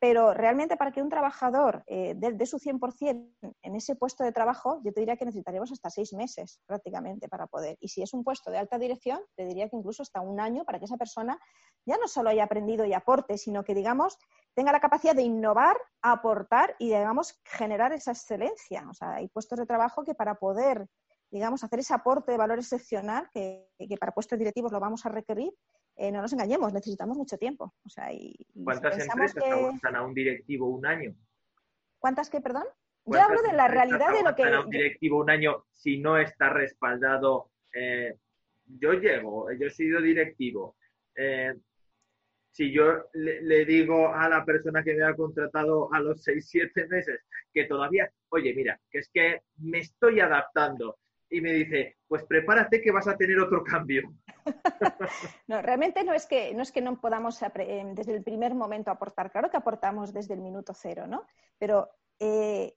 [0.00, 4.80] pero realmente para que un trabajador eh, dé, su 100% en ese puesto de trabajo,
[4.84, 7.76] yo te diría que necesitaríamos hasta seis meses prácticamente para poder.
[7.80, 10.64] Y si es un puesto de alta dirección, te diría que incluso hasta un año
[10.64, 11.38] para que esa persona
[11.84, 14.18] ya no solo haya aprendido y aporte, sino que, digamos,
[14.54, 18.86] tenga la capacidad de innovar, aportar y, digamos, generar esa excelencia.
[18.88, 20.86] O sea, hay puestos de trabajo que para poder
[21.30, 25.10] digamos, hacer ese aporte de valor excepcional que, que, para puestos directivos lo vamos a
[25.10, 25.52] requerir,
[25.98, 27.74] eh, no nos engañemos, necesitamos mucho tiempo.
[27.84, 28.34] O sea, y,
[28.64, 31.14] ¿Cuántas empresas aguantan a un directivo un año?
[31.98, 32.64] ¿Cuántas que, perdón?
[33.04, 34.44] Yo hablo de la realidad de lo que...
[34.44, 37.50] a un directivo un año si no está respaldado?
[37.74, 38.14] Eh,
[38.66, 40.76] yo llego, yo he sido directivo.
[41.16, 41.54] Eh,
[42.52, 46.86] si yo le, digo a la persona que me ha contratado a los 6, 7
[46.88, 47.20] meses
[47.52, 50.98] que todavía, oye, mira, que es que me estoy adaptando,
[51.30, 54.14] y me dice, pues prepárate que vas a tener otro cambio.
[55.46, 58.90] no, realmente no es que no, es que no podamos eh, desde el primer momento
[58.90, 61.26] aportar, claro que aportamos desde el minuto cero, ¿no?
[61.58, 62.74] Pero, eh,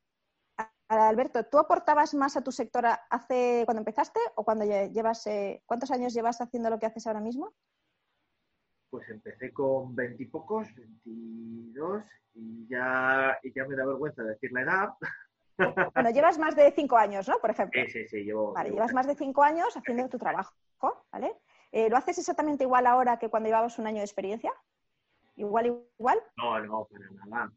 [0.89, 5.91] Alberto, ¿tú aportabas más a tu sector hace cuando empezaste o cuando llevas, eh, cuántos
[5.91, 7.53] años llevas haciendo lo que haces ahora mismo?
[8.89, 14.89] Pues empecé con veintipocos, veintidós, y ya, y ya me da vergüenza decir la edad.
[15.57, 17.37] Bueno, llevas más de cinco años, ¿no?
[17.39, 17.81] Por ejemplo.
[17.85, 18.23] Sí, sí, sí.
[18.23, 20.53] Llevo, vale, llevas más de cinco años haciendo tu trabajo,
[21.11, 21.35] ¿vale?
[21.71, 24.51] Eh, ¿Lo haces exactamente igual ahora que cuando llevabas un año de experiencia?
[25.35, 26.19] ¿Igual, igual?
[26.37, 27.51] No, no, para nada.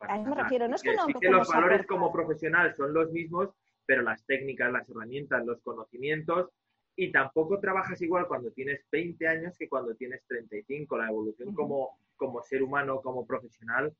[0.00, 0.68] a eso me refiero.
[0.68, 3.50] No es que no sí que los valores como profesional son los mismos,
[3.84, 6.50] pero las técnicas, las herramientas, los conocimientos
[6.96, 10.96] y tampoco trabajas igual cuando tienes 20 años que cuando tienes 35.
[10.96, 13.94] La evolución como, como ser humano, como profesional,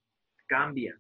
[0.46, 0.98] cambia.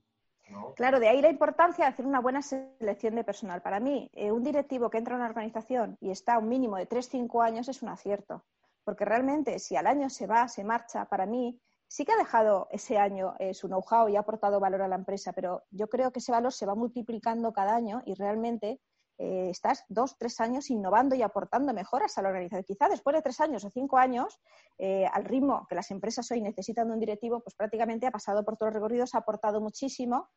[0.76, 3.62] Claro, de ahí la importancia de hacer una buena selección de personal.
[3.62, 6.86] Para mí, eh, un directivo que entra a una organización y está un mínimo de
[6.86, 8.44] 3-5 años es un acierto.
[8.84, 12.68] Porque realmente, si al año se va, se marcha, para mí sí que ha dejado
[12.70, 16.12] ese año eh, su know-how y ha aportado valor a la empresa, pero yo creo
[16.12, 18.80] que ese valor se va multiplicando cada año y realmente
[19.18, 22.64] eh, estás dos, tres años innovando y aportando mejoras a la organización.
[22.64, 24.38] Quizá después de tres años o cinco años,
[24.78, 28.44] eh, al ritmo que las empresas hoy necesitan de un directivo, pues prácticamente ha pasado
[28.44, 30.28] por todos los recorridos, ha aportado muchísimo.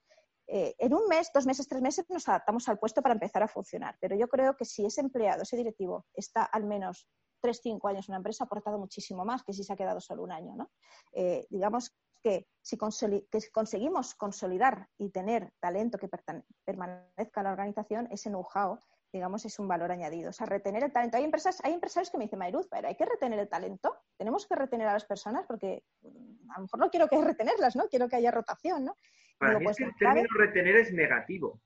[0.47, 3.47] Eh, en un mes, dos meses, tres meses nos adaptamos al puesto para empezar a
[3.47, 3.97] funcionar.
[3.99, 7.07] Pero yo creo que si ese empleado, ese directivo, está al menos
[7.41, 9.99] tres, cinco años en una empresa, ha aportado muchísimo más que si se ha quedado
[9.99, 10.55] solo un año.
[10.55, 10.69] ¿no?
[11.49, 16.09] digamos que si, conseguimos consolidar y tener talento que
[16.65, 18.79] permanezca en la organización, ese know-how,
[19.11, 20.29] digamos, es un valor añadido.
[20.29, 21.17] O sea, retener el talento.
[21.17, 23.95] Hay, empresas, hay empresarios que me dicen, Mayruz, pero hay que retener el talento.
[24.17, 27.75] Tenemos que retener a las personas porque mm, a lo mejor no quiero que retenerlas,
[27.75, 27.87] ¿no?
[27.87, 28.95] Quiero que haya rotación, ¿no?
[29.39, 31.59] Para mí pues, el término retener es negativo.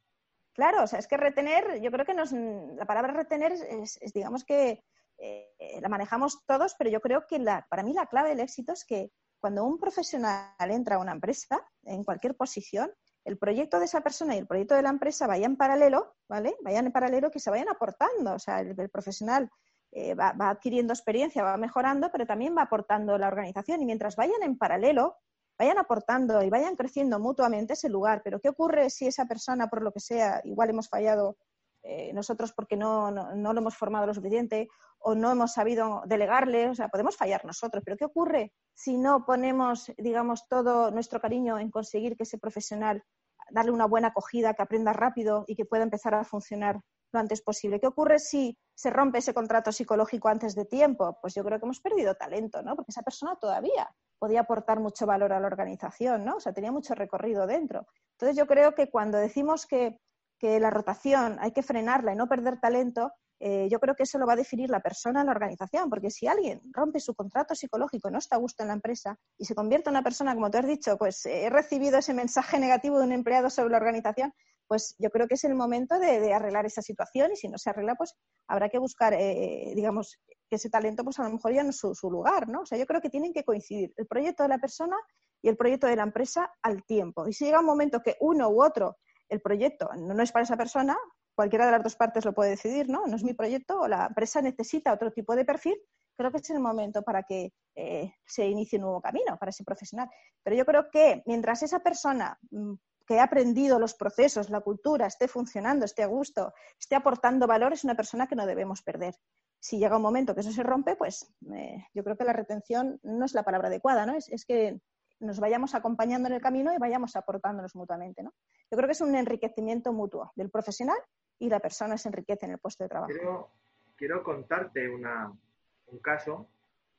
[0.53, 4.45] Claro, o sea, es que retener, yo creo que nos, la palabra retener es, digamos
[4.45, 4.83] que
[5.17, 8.71] eh, la manejamos todos, pero yo creo que la, para mí la clave del éxito
[8.71, 9.11] es que
[9.43, 12.89] cuando un profesional entra a una empresa, en cualquier posición,
[13.25, 16.55] el proyecto de esa persona y el proyecto de la empresa vayan en paralelo, ¿vale?
[16.61, 18.35] Vayan en paralelo, que se vayan aportando.
[18.35, 19.49] O sea, el, profesional
[19.91, 23.81] eh, va, adquiriendo experiencia, va mejorando, pero también va aportando la organización.
[23.81, 25.17] Y mientras vayan en paralelo,
[25.59, 28.21] vayan aportando y vayan creciendo mutuamente ese lugar.
[28.23, 31.35] Pero ¿qué ocurre si esa persona, por lo que sea, igual hemos fallado
[31.83, 34.69] eh, nosotros porque no, no, lo hemos formado lo suficiente
[34.99, 39.25] o no hemos sabido delegarle, o sea, podemos fallar nosotros, pero ¿qué ocurre si no
[39.25, 43.03] ponemos, digamos, todo nuestro cariño en conseguir que ese profesional
[43.51, 46.79] darle una buena acogida, que aprenda rápido y que pueda empezar a funcionar
[47.11, 47.79] lo antes posible.
[47.79, 51.17] ¿Qué ocurre si se rompe ese contrato psicológico antes de tiempo?
[51.21, 52.75] Pues yo creo que hemos perdido talento, ¿no?
[52.75, 56.37] Porque esa persona todavía podía aportar mucho valor a la organización, ¿no?
[56.37, 57.85] O sea, tenía mucho recorrido dentro.
[58.13, 59.99] Entonces yo creo que cuando decimos que
[60.43, 64.17] que la rotación hay que frenarla y no perder talento, eh, yo creo que eso
[64.17, 67.55] lo va a definir la persona en la organización, porque si alguien rompe su contrato
[67.55, 70.51] psicológico, no está a gusto en la empresa y se convierte en una persona, como
[70.51, 74.33] tú has dicho, pues he recibido ese mensaje negativo de un empleado sobre la organización,
[74.67, 77.69] pues yo creo que es el momento de, arreglar esa situación y si no se
[77.69, 78.13] arregla, pues
[78.49, 80.19] habrá que buscar, eh, digamos,
[80.49, 82.63] que ese talento, pues a lo mejor ya no es su, su lugar, ¿no?
[82.63, 84.97] O sea, yo creo que tienen que coincidir el proyecto de la persona
[85.41, 87.29] y el proyecto de la empresa al tiempo.
[87.29, 88.97] Y si llega un momento que uno u otro
[89.33, 90.95] el proyecto no, es para esa persona,
[91.35, 93.05] cualquiera de las dos partes lo puede decidir, ¿no?
[93.07, 95.75] No es mi proyecto o la empresa necesita otro tipo de perfil,
[96.15, 99.63] creo que es el momento para que eh, se inicie un nuevo camino para ese
[99.63, 100.07] profesional.
[100.43, 102.73] Pero yo creo que mientras esa persona mm,
[103.07, 107.73] que ha aprendido los procesos, la cultura, esté funcionando, esté a gusto, esté aportando valor,
[107.73, 109.15] es una persona que no debemos perder.
[109.59, 112.99] Si llega un momento que eso se rompe, pues eh, yo creo que la retención
[113.01, 114.15] no es la palabra adecuada, ¿no?
[114.15, 114.79] Es, es que
[115.23, 118.23] nos vayamos acompañando en el camino y vayamos aportándonos mutuamente.
[118.23, 118.33] ¿no?
[118.69, 120.97] Yo creo que es un enriquecimiento mutuo del profesional
[121.39, 123.51] y la persona se enriquece en el puesto de trabajo.
[123.95, 126.49] Quiero, contarte un caso,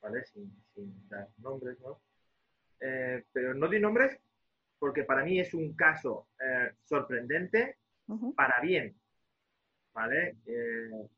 [0.01, 0.25] ¿vale?
[0.25, 0.51] Sin,
[1.09, 2.01] dar nombres, ¿no?
[2.81, 4.18] Eh, pero no di nombres
[4.79, 7.79] porque para mí es un caso eh, sorprendente
[8.35, 8.95] para bien,
[9.93, 10.37] ¿vale?
[10.47, 11.09] Eh,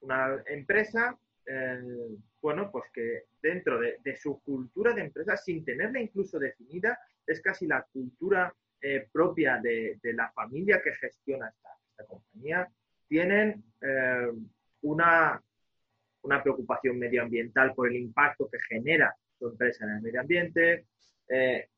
[0.00, 1.18] una empresa
[2.40, 7.66] bueno, pues que dentro de, su cultura de empresa, sin tenerla incluso definida, es casi
[7.66, 12.68] la cultura eh, propia de, la familia que gestiona esta, compañía,
[13.08, 14.30] tienen eh,
[14.82, 15.42] una,
[16.22, 20.86] una preocupación medioambiental por el impacto que genera su empresa en el medio ambiente,
[21.28, 21.68] eh,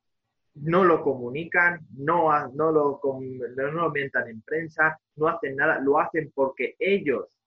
[0.55, 6.01] no lo comunican, no, no, lo, no lo aumentan en prensa, no hacen nada, lo
[6.01, 7.38] hacen porque ellos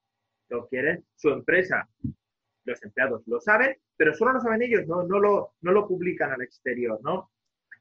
[0.52, 1.88] lo quieren, su empresa
[2.66, 6.32] los empleados lo saben, pero solo lo saben ellos, no, no, lo, no lo publican
[6.32, 7.32] al exterior, ¿no?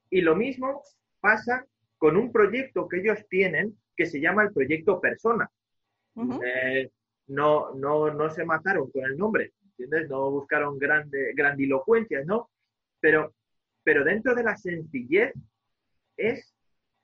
[0.08, 0.82] Y lo mismo
[1.20, 1.66] pasa
[1.98, 5.50] con un proyecto que ellos tienen que se llama el proyecto Persona.
[6.42, 6.90] Eh,
[7.28, 10.08] no, no, no se mataron con el nombre, ¿entiendes?
[10.08, 12.50] No buscaron grande, grandilocuencias, ¿no?
[13.00, 13.34] Pero,
[13.84, 15.34] pero dentro de la sencillez
[16.16, 16.54] es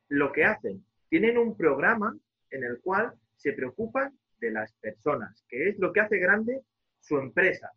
[0.08, 0.84] lo que hacen.
[1.08, 2.16] Tienen un programa
[2.50, 6.62] en el cual se preocupan de las personas, que es lo que hace grande
[7.00, 7.70] su empresa.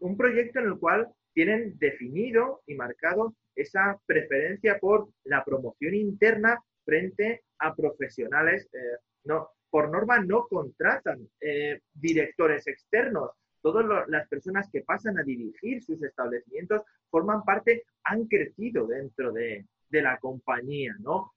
[0.00, 6.62] un proyecto en el cual tienen definido y marcado esa preferencia por la promoción interna
[6.84, 8.68] frente a profesionales.
[8.72, 9.30] Eh,
[9.70, 13.30] por norma no contratan eh, directores externos.
[13.62, 19.64] Todas las personas que pasan a dirigir sus establecimientos forman parte, han crecido dentro de,
[19.90, 20.94] la compañía.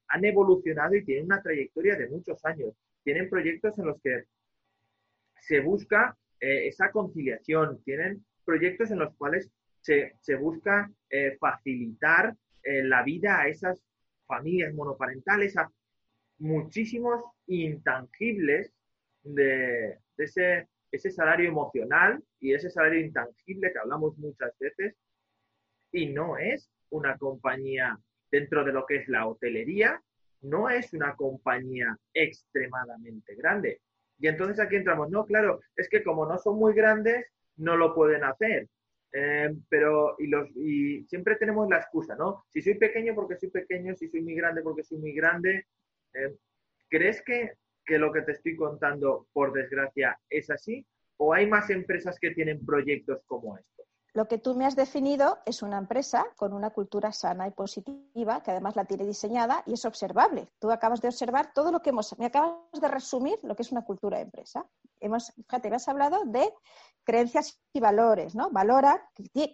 [0.07, 2.73] Han evolucionado y tienen una trayectoria de muchos años.
[3.05, 4.23] Tienen proyectos en los que
[5.39, 9.49] se busca eh, esa conciliación, tienen proyectos en los cuales
[9.79, 13.79] se, busca eh, facilitar la vida a esas
[14.25, 15.71] familias monoparentales, a
[16.39, 18.73] muchísimos intangibles
[19.23, 24.95] de, ese, ese salario emocional y ese salario intangible que hablamos muchas veces.
[25.91, 27.99] Y no es una compañía
[28.31, 30.01] dentro de lo que es la hotelería,
[30.45, 33.81] no es una compañía extremadamente grande.
[34.17, 37.25] Y entonces aquí entramos, no, claro, es que como no son muy grandes,
[37.57, 38.67] no lo pueden hacer.
[39.11, 42.43] Eh, pero, y, los, y siempre tenemos la excusa, ¿no?
[42.49, 45.65] Si soy pequeño porque soy pequeño, si soy muy grande porque soy muy grande.
[46.13, 46.35] Eh,
[46.89, 47.53] ¿Crees que,
[47.85, 50.85] que lo que te estoy contando, por desgracia, es así?
[51.17, 53.74] ¿O hay más empresas que tienen proyectos como estos?
[54.15, 58.41] Lo que tú me has definido es una empresa con una cultura sana y positiva,
[58.41, 60.47] que además la tiene diseñada y es observable.
[60.57, 63.73] Tú acabas de observar todo lo que hemos, me acabas de resumir lo que es
[63.73, 64.65] una cultura de empresa.
[65.01, 66.49] Hemos, fíjate, me has hablado de
[67.03, 68.49] creencias y valores, ¿no?
[68.51, 69.05] Valora,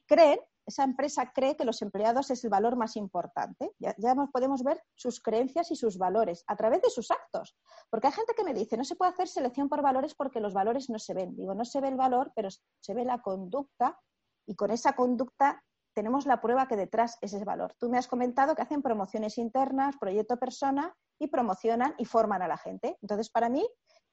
[0.06, 3.72] creen, esa empresa cree que los empleados es el valor más importante.
[3.80, 7.56] Ya, ya, podemos ver sus creencias y sus valores a través de sus actos.
[7.90, 10.54] Porque hay gente que me dice, no se puede hacer selección por valores porque los
[10.54, 11.36] valores no se ven.
[11.36, 14.00] Digo, no se ve el valor, pero se ve la conducta
[14.46, 15.64] y con esa conducta
[15.94, 17.76] tenemos la prueba que detrás es ese valor.
[17.78, 22.48] Tú me has comentado que hacen promociones internas, proyecto persona y promocionan y forman a
[22.48, 22.98] la gente.
[23.02, 23.68] Entonces, para mí,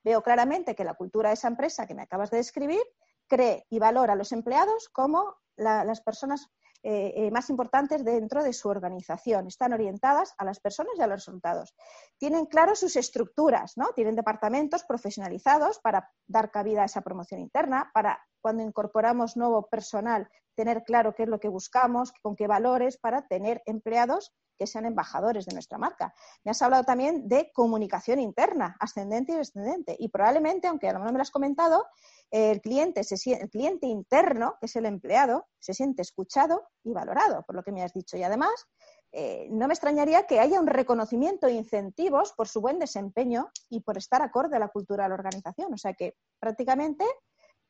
[0.04, 2.82] veo claramente que la cultura de esa empresa que me acabas de describir
[3.28, 6.48] cree y valora a los empleados como las personas
[6.82, 9.48] eh, eh, más importantes dentro de su organización.
[9.48, 11.74] Están orientadas a las personas y a los resultados.
[12.18, 13.88] Tienen claro sus estructuras, ¿no?
[13.94, 20.28] Tienen departamentos profesionalizados para dar cabida a esa promoción interna, para cuando incorporamos nuevo personal,
[20.58, 24.86] tener claro qué es lo que buscamos, con qué valores, para tener empleados que sean
[24.86, 26.12] embajadores de nuestra marca.
[26.42, 29.94] Me has hablado también de comunicación interna, ascendente y descendente.
[29.96, 31.86] Y probablemente, aunque a lo mejor me lo has comentado,
[32.32, 37.54] el cliente, el cliente interno, que es el empleado, se siente escuchado y valorado, por
[37.54, 38.16] lo que me has dicho.
[38.16, 38.66] Y además,
[39.12, 43.82] eh, no me extrañaría que haya un reconocimiento e incentivos por su buen desempeño y
[43.82, 45.72] por estar acorde a la cultura de la organización.
[45.72, 47.04] O sea que prácticamente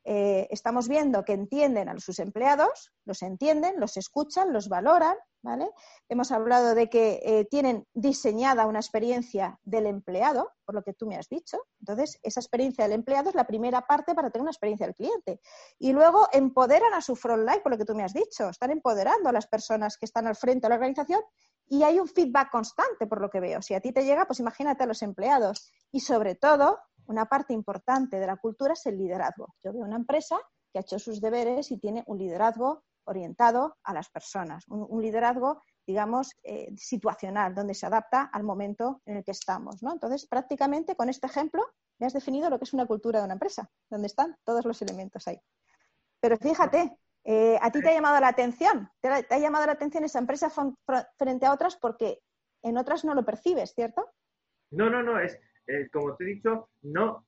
[0.05, 5.71] eh, estamos viendo que entienden a sus empleados, los entienden, los escuchan, los valoran, ¿vale?
[6.09, 11.07] Hemos hablado de que eh, tienen diseñada una experiencia del empleado, por lo que tú
[11.07, 11.59] me has dicho.
[11.81, 15.41] Entonces, esa experiencia del empleado es la primera parte para tener una experiencia del cliente.
[15.79, 18.49] Y luego empoderan a su frontline, por lo que tú me has dicho.
[18.49, 21.23] Están empoderando a las personas que están al frente de la organización
[21.69, 23.61] y hay un feedback constante, por lo que veo.
[23.63, 25.71] Si a ti te llega, pues imagínate a los empleados.
[25.93, 26.79] Y sobre todo,
[27.09, 29.55] una parte importante de la cultura es el liderazgo.
[29.63, 30.39] Yo veo una empresa
[30.73, 35.63] que ha hecho sus deberes y tiene un liderazgo orientado a las personas, un, liderazgo,
[35.87, 39.83] digamos, eh, situacional, donde se adapta al momento en el que estamos.
[39.83, 39.93] ¿no?
[39.93, 41.65] Entonces, prácticamente con este ejemplo
[41.99, 44.81] me has definido lo que es una cultura de una empresa, donde están todos los
[44.83, 45.41] elementos ahí.
[46.21, 50.05] Pero fíjate, eh, a ti te ha llamado la atención, te ha, llamado la atención
[50.05, 50.51] esa empresa
[51.17, 52.21] frente a otras porque
[52.63, 54.07] en otras no lo percibes, ¿cierto?
[54.71, 55.39] No, no, no, es,
[55.69, 57.27] eh, como te he dicho, no,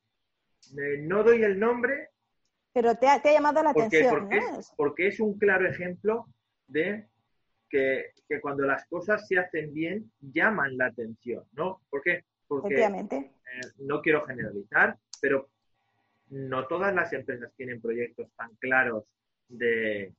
[0.77, 2.09] eh, no doy el nombre.
[2.73, 4.09] Pero te ha, llamado la atención.
[4.09, 6.25] Porque, es, porque es un claro ejemplo
[6.67, 7.07] de
[7.69, 8.11] que,
[8.41, 11.81] cuando las cosas se hacen bien, llaman la atención, ¿no?
[11.89, 12.25] ¿Por qué?
[12.47, 13.31] Porque eh,
[13.77, 15.49] no quiero generalizar, pero
[16.29, 19.05] no todas las empresas tienen proyectos tan claros
[19.47, 20.13] de,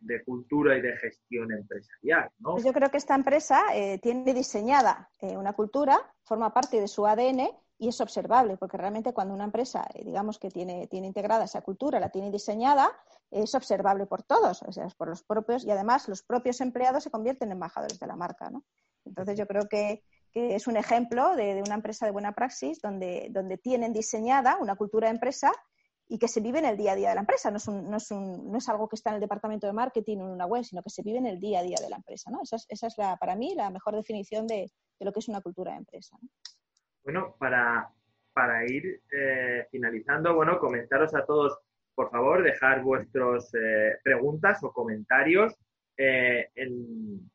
[0.00, 2.30] de cultura y de gestión empresarial.
[2.38, 2.52] ¿no?
[2.52, 6.88] Pues yo creo que esta empresa eh, tiene diseñada eh, una cultura, forma parte de
[6.88, 7.48] su ADN
[7.78, 11.62] y es observable, porque realmente cuando una empresa, eh, digamos que tiene, tiene integrada esa
[11.62, 12.90] cultura, la tiene diseñada,
[13.30, 17.10] es observable por todos, o sea, por los propios, y además los propios empleados se
[17.10, 18.50] convierten en embajadores de la marca.
[19.04, 22.80] Entonces yo creo que, que es un ejemplo de, de, una empresa de buena praxis
[22.80, 25.52] donde, donde tienen diseñada una cultura de empresa
[26.12, 27.52] y que se vive en el día a día de la empresa.
[27.52, 30.26] No es, no es, no es algo que está en el departamento de marketing o
[30.26, 32.32] en una web, sino que se vive en el día a día de la empresa.
[32.32, 32.40] ¿no?
[32.42, 35.28] Esa es, esa es la, para mí la mejor definición de, de, lo que es
[35.28, 36.18] una cultura de empresa.
[37.04, 37.88] Bueno, para,
[38.32, 41.56] para ir eh, finalizando, bueno, comentaros a todos,
[41.94, 45.54] por favor, dejar vuestras eh, preguntas o comentarios
[45.96, 47.30] eh, en,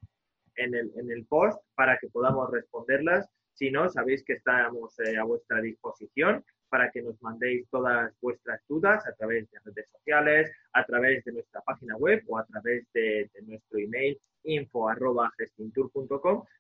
[0.58, 3.26] en, el, en el post para que podamos responderlas.
[3.54, 9.06] Si no, sabéis que estamos a vuestra disposición para que nos mandéis todas vuestras dudas
[9.08, 13.30] a través de redes sociales, a través de nuestra página web o a través de,
[13.44, 14.90] nuestro email info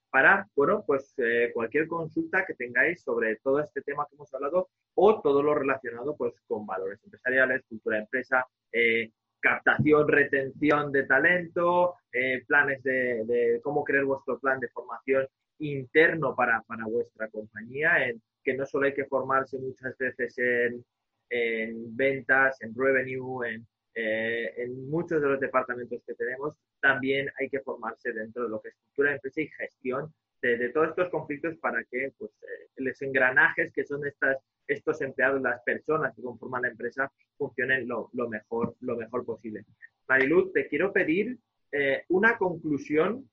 [0.10, 4.70] para, bueno, pues eh, cualquier consulta que tengáis sobre todo este tema que hemos hablado
[4.94, 11.04] o todo lo relacionado pues, con valores empresariales, cultura de empresa, eh, captación, retención de
[11.04, 15.28] talento, eh, planes de, cómo crear vuestro plan de formación
[15.60, 20.86] interno para, para vuestra compañía, en que no solo hay que formarse muchas veces en,
[21.30, 23.68] en ventas, en revenue, en,
[23.98, 28.62] eh, en muchos de los departamentos que tenemos, también hay que formarse dentro de lo
[28.62, 32.68] que es cultura de empresa y gestión de, todos estos conflictos para que pues, eh,
[32.76, 34.38] los engranajes que son estas,
[34.68, 39.64] estos empleados, las personas que conforman la empresa, funcionen lo, mejor, lo mejor posible.
[40.08, 41.40] Mariluz, te quiero pedir
[41.72, 43.30] eh, una conclusión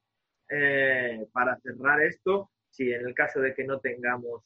[1.32, 4.43] para cerrar esto, si en el caso de que no tengamos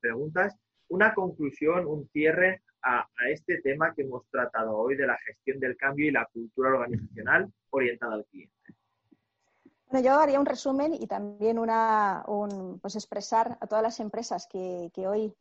[0.00, 0.54] preguntas,
[0.88, 5.76] una conclusión, un cierre a, este tema que hemos tratado hoy de la gestión del
[5.76, 8.54] cambio y la cultura organizacional orientada al cliente.
[9.86, 12.24] Bueno, yo haría un resumen y también una,
[12.80, 15.34] pues expresar a todas las empresas que, hoy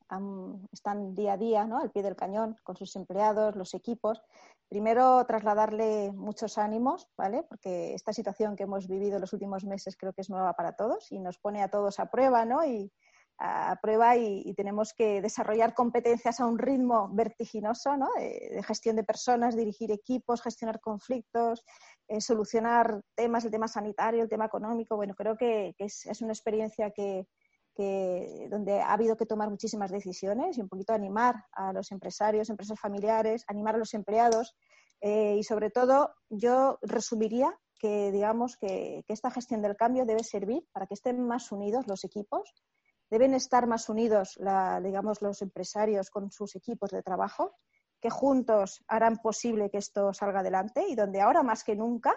[0.71, 1.79] están día a día ¿no?
[1.79, 4.21] al pie del cañón con sus empleados, los equipos.
[4.71, 7.43] Primero, trasladarle muchos ánimos, ¿vale?
[7.43, 11.11] Porque esta situación que hemos vivido los últimos meses creo que es nueva para todos
[11.11, 12.63] y nos pone a todos a prueba, ¿no?
[12.63, 12.89] Y,
[13.37, 18.07] a prueba y, tenemos que desarrollar competencias a un ritmo vertiginoso ¿no?
[18.17, 21.65] de, gestión de personas, dirigir equipos, gestionar conflictos,
[22.07, 24.95] eh, solucionar temas, el tema sanitario, el tema económico.
[24.95, 27.25] Bueno, creo que, es, una experiencia que,
[27.77, 32.79] donde ha habido que tomar muchísimas decisiones y un poquito animar a los empresarios, empresas
[32.79, 34.55] familiares, animar a los empleados.
[34.99, 40.23] Eh, y sobre todo yo resumiría que digamos que, que esta gestión del cambio debe
[40.23, 42.53] servir para que estén más unidos los equipos,
[43.11, 44.39] deben estar más unidos,
[44.81, 47.57] digamos, los empresarios con sus equipos de trabajo,
[47.99, 52.15] que juntos harán posible que esto salga adelante y donde ahora más que nunca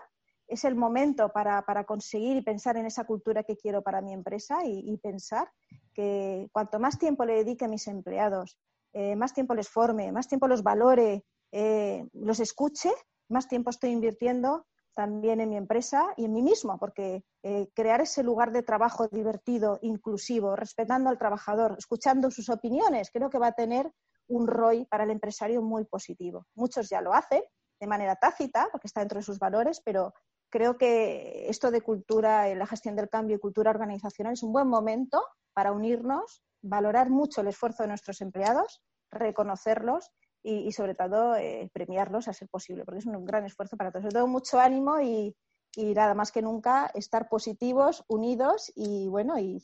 [0.48, 4.64] es el momento para, conseguir y pensar en esa cultura que quiero para mi empresa
[4.64, 5.50] y, pensar
[5.94, 8.58] que cuanto más tiempo le dedique a mis empleados,
[8.92, 12.90] eh, más tiempo les forme, más tiempo los valore, eh, los escuche,
[13.28, 18.00] más tiempo estoy invirtiendo también en mi empresa y en mí mismo, porque eh, crear
[18.00, 23.48] ese lugar de trabajo divertido, inclusivo, respetando al trabajador, escuchando sus opiniones, creo que va
[23.48, 23.90] a tener
[24.28, 26.46] un ROI para el empresario muy positivo.
[26.54, 27.42] Muchos ya lo hacen
[27.80, 30.14] de manera tácita, porque está dentro de sus valores, pero
[30.54, 34.68] creo que esto de cultura, la gestión del cambio y cultura organizacional es un buen
[34.68, 35.20] momento
[35.52, 38.80] para unirnos, valorar mucho el esfuerzo de nuestros empleados,
[39.10, 40.12] reconocerlos
[40.44, 44.04] y, sobre todo eh, premiarlos a ser posible, porque es un gran esfuerzo para todos.
[44.04, 45.34] Sobre todo mucho ánimo y,
[45.76, 49.60] nada más que nunca estar positivos, unidos y bueno, y,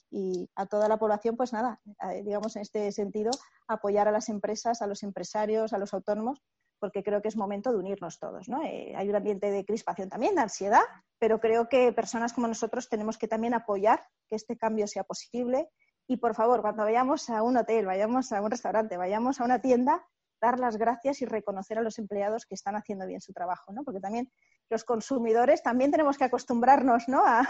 [0.56, 1.80] a toda la población, pues nada,
[2.10, 3.30] eh, digamos en este sentido,
[3.68, 6.42] apoyar a las empresas, a los empresarios, a los autónomos,
[6.80, 8.48] porque creo que es momento de unirnos todos.
[8.48, 8.62] ¿no?
[8.62, 10.82] Eh, hay un ambiente de crispación también, de ansiedad,
[11.18, 15.68] pero creo que personas como nosotros tenemos que también apoyar que este cambio sea posible.
[16.08, 19.60] Y por favor, cuando vayamos a un hotel, vayamos a un restaurante, vayamos a una
[19.60, 20.04] tienda,
[20.40, 23.84] dar las gracias y reconocer a los empleados que están haciendo bien su trabajo, ¿no?
[23.84, 24.30] Porque también
[24.70, 27.22] los consumidores también tenemos que acostumbrarnos, ¿no?
[27.24, 27.46] A,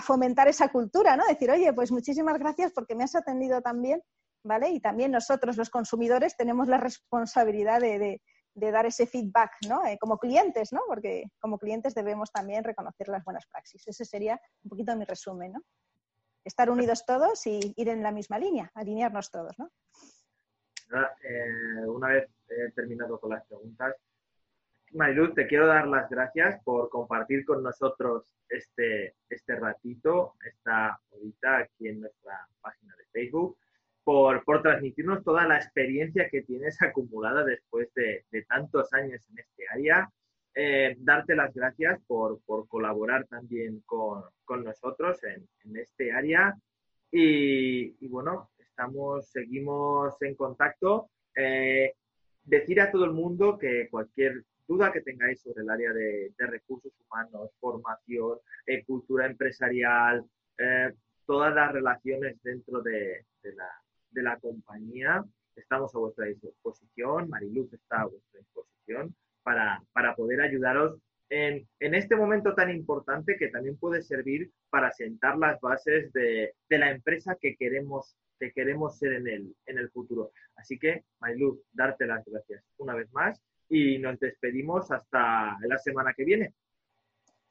[0.00, 1.24] fomentar esa cultura, ¿no?
[1.26, 4.02] Decir, oye, pues muchísimas gracias porque me has atendido tan bien,
[4.42, 4.70] ¿vale?
[4.70, 8.20] Y también nosotros, los consumidores, tenemos la responsabilidad de,
[8.54, 9.84] dar ese feedback, ¿no?
[9.86, 10.82] Eh, como clientes, ¿no?
[10.86, 13.86] Porque como clientes debemos también reconocer las buenas praxis.
[13.86, 15.62] Ese sería un poquito mi resumen, ¿no?
[16.44, 19.70] Estar unidos todos y ir en la misma línea, alinearnos todos, ¿no?
[21.24, 22.30] Eh, una vez
[22.74, 23.96] terminado con las preguntas,
[24.94, 31.58] Mariluz, te quiero dar las gracias por compartir con nosotros este, este ratito, esta horita
[31.58, 33.58] aquí en nuestra página de Facebook,
[34.04, 39.38] por, por transmitirnos toda la experiencia que tienes acumulada después de, de tantos años en
[39.38, 40.10] este área.
[40.54, 46.54] Eh, darte las gracias por, por colaborar también con, con nosotros en, en, este área.
[47.10, 51.10] Y, y, bueno, estamos, seguimos en contacto.
[51.34, 51.94] Eh,
[52.44, 56.92] decir a todo el mundo que cualquier duda que tengáis sobre el área de, recursos
[57.06, 60.24] humanos, formación, eh, cultura empresarial,
[60.58, 60.92] eh,
[61.26, 63.68] todas las relaciones dentro de, la,
[64.40, 65.24] compañía,
[65.56, 67.28] estamos a vuestra disposición.
[67.28, 70.98] Mariluz está a vuestra disposición para, para poder ayudaros
[71.30, 76.54] en, en, este momento tan importante que también puede servir para sentar las bases de,
[76.68, 80.32] de la empresa que queremos que queremos ser en el, en el futuro.
[80.56, 86.12] Así que, Mayluz, darte las gracias una vez más y nos despedimos hasta la semana
[86.14, 86.52] que viene.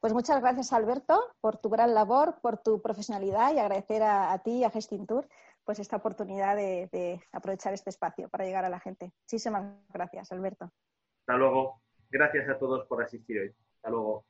[0.00, 4.58] Pues muchas gracias, Alberto, por tu gran labor, por tu profesionalidad y agradecer a, ti
[4.58, 5.26] y a Gestintur
[5.64, 9.12] pues esta oportunidad de, aprovechar este espacio para llegar a la gente.
[9.22, 10.70] Muchísimas gracias, Alberto.
[11.20, 11.80] Hasta luego.
[12.10, 13.54] Gracias a todos por asistir hoy.
[13.76, 14.24] Hasta luego.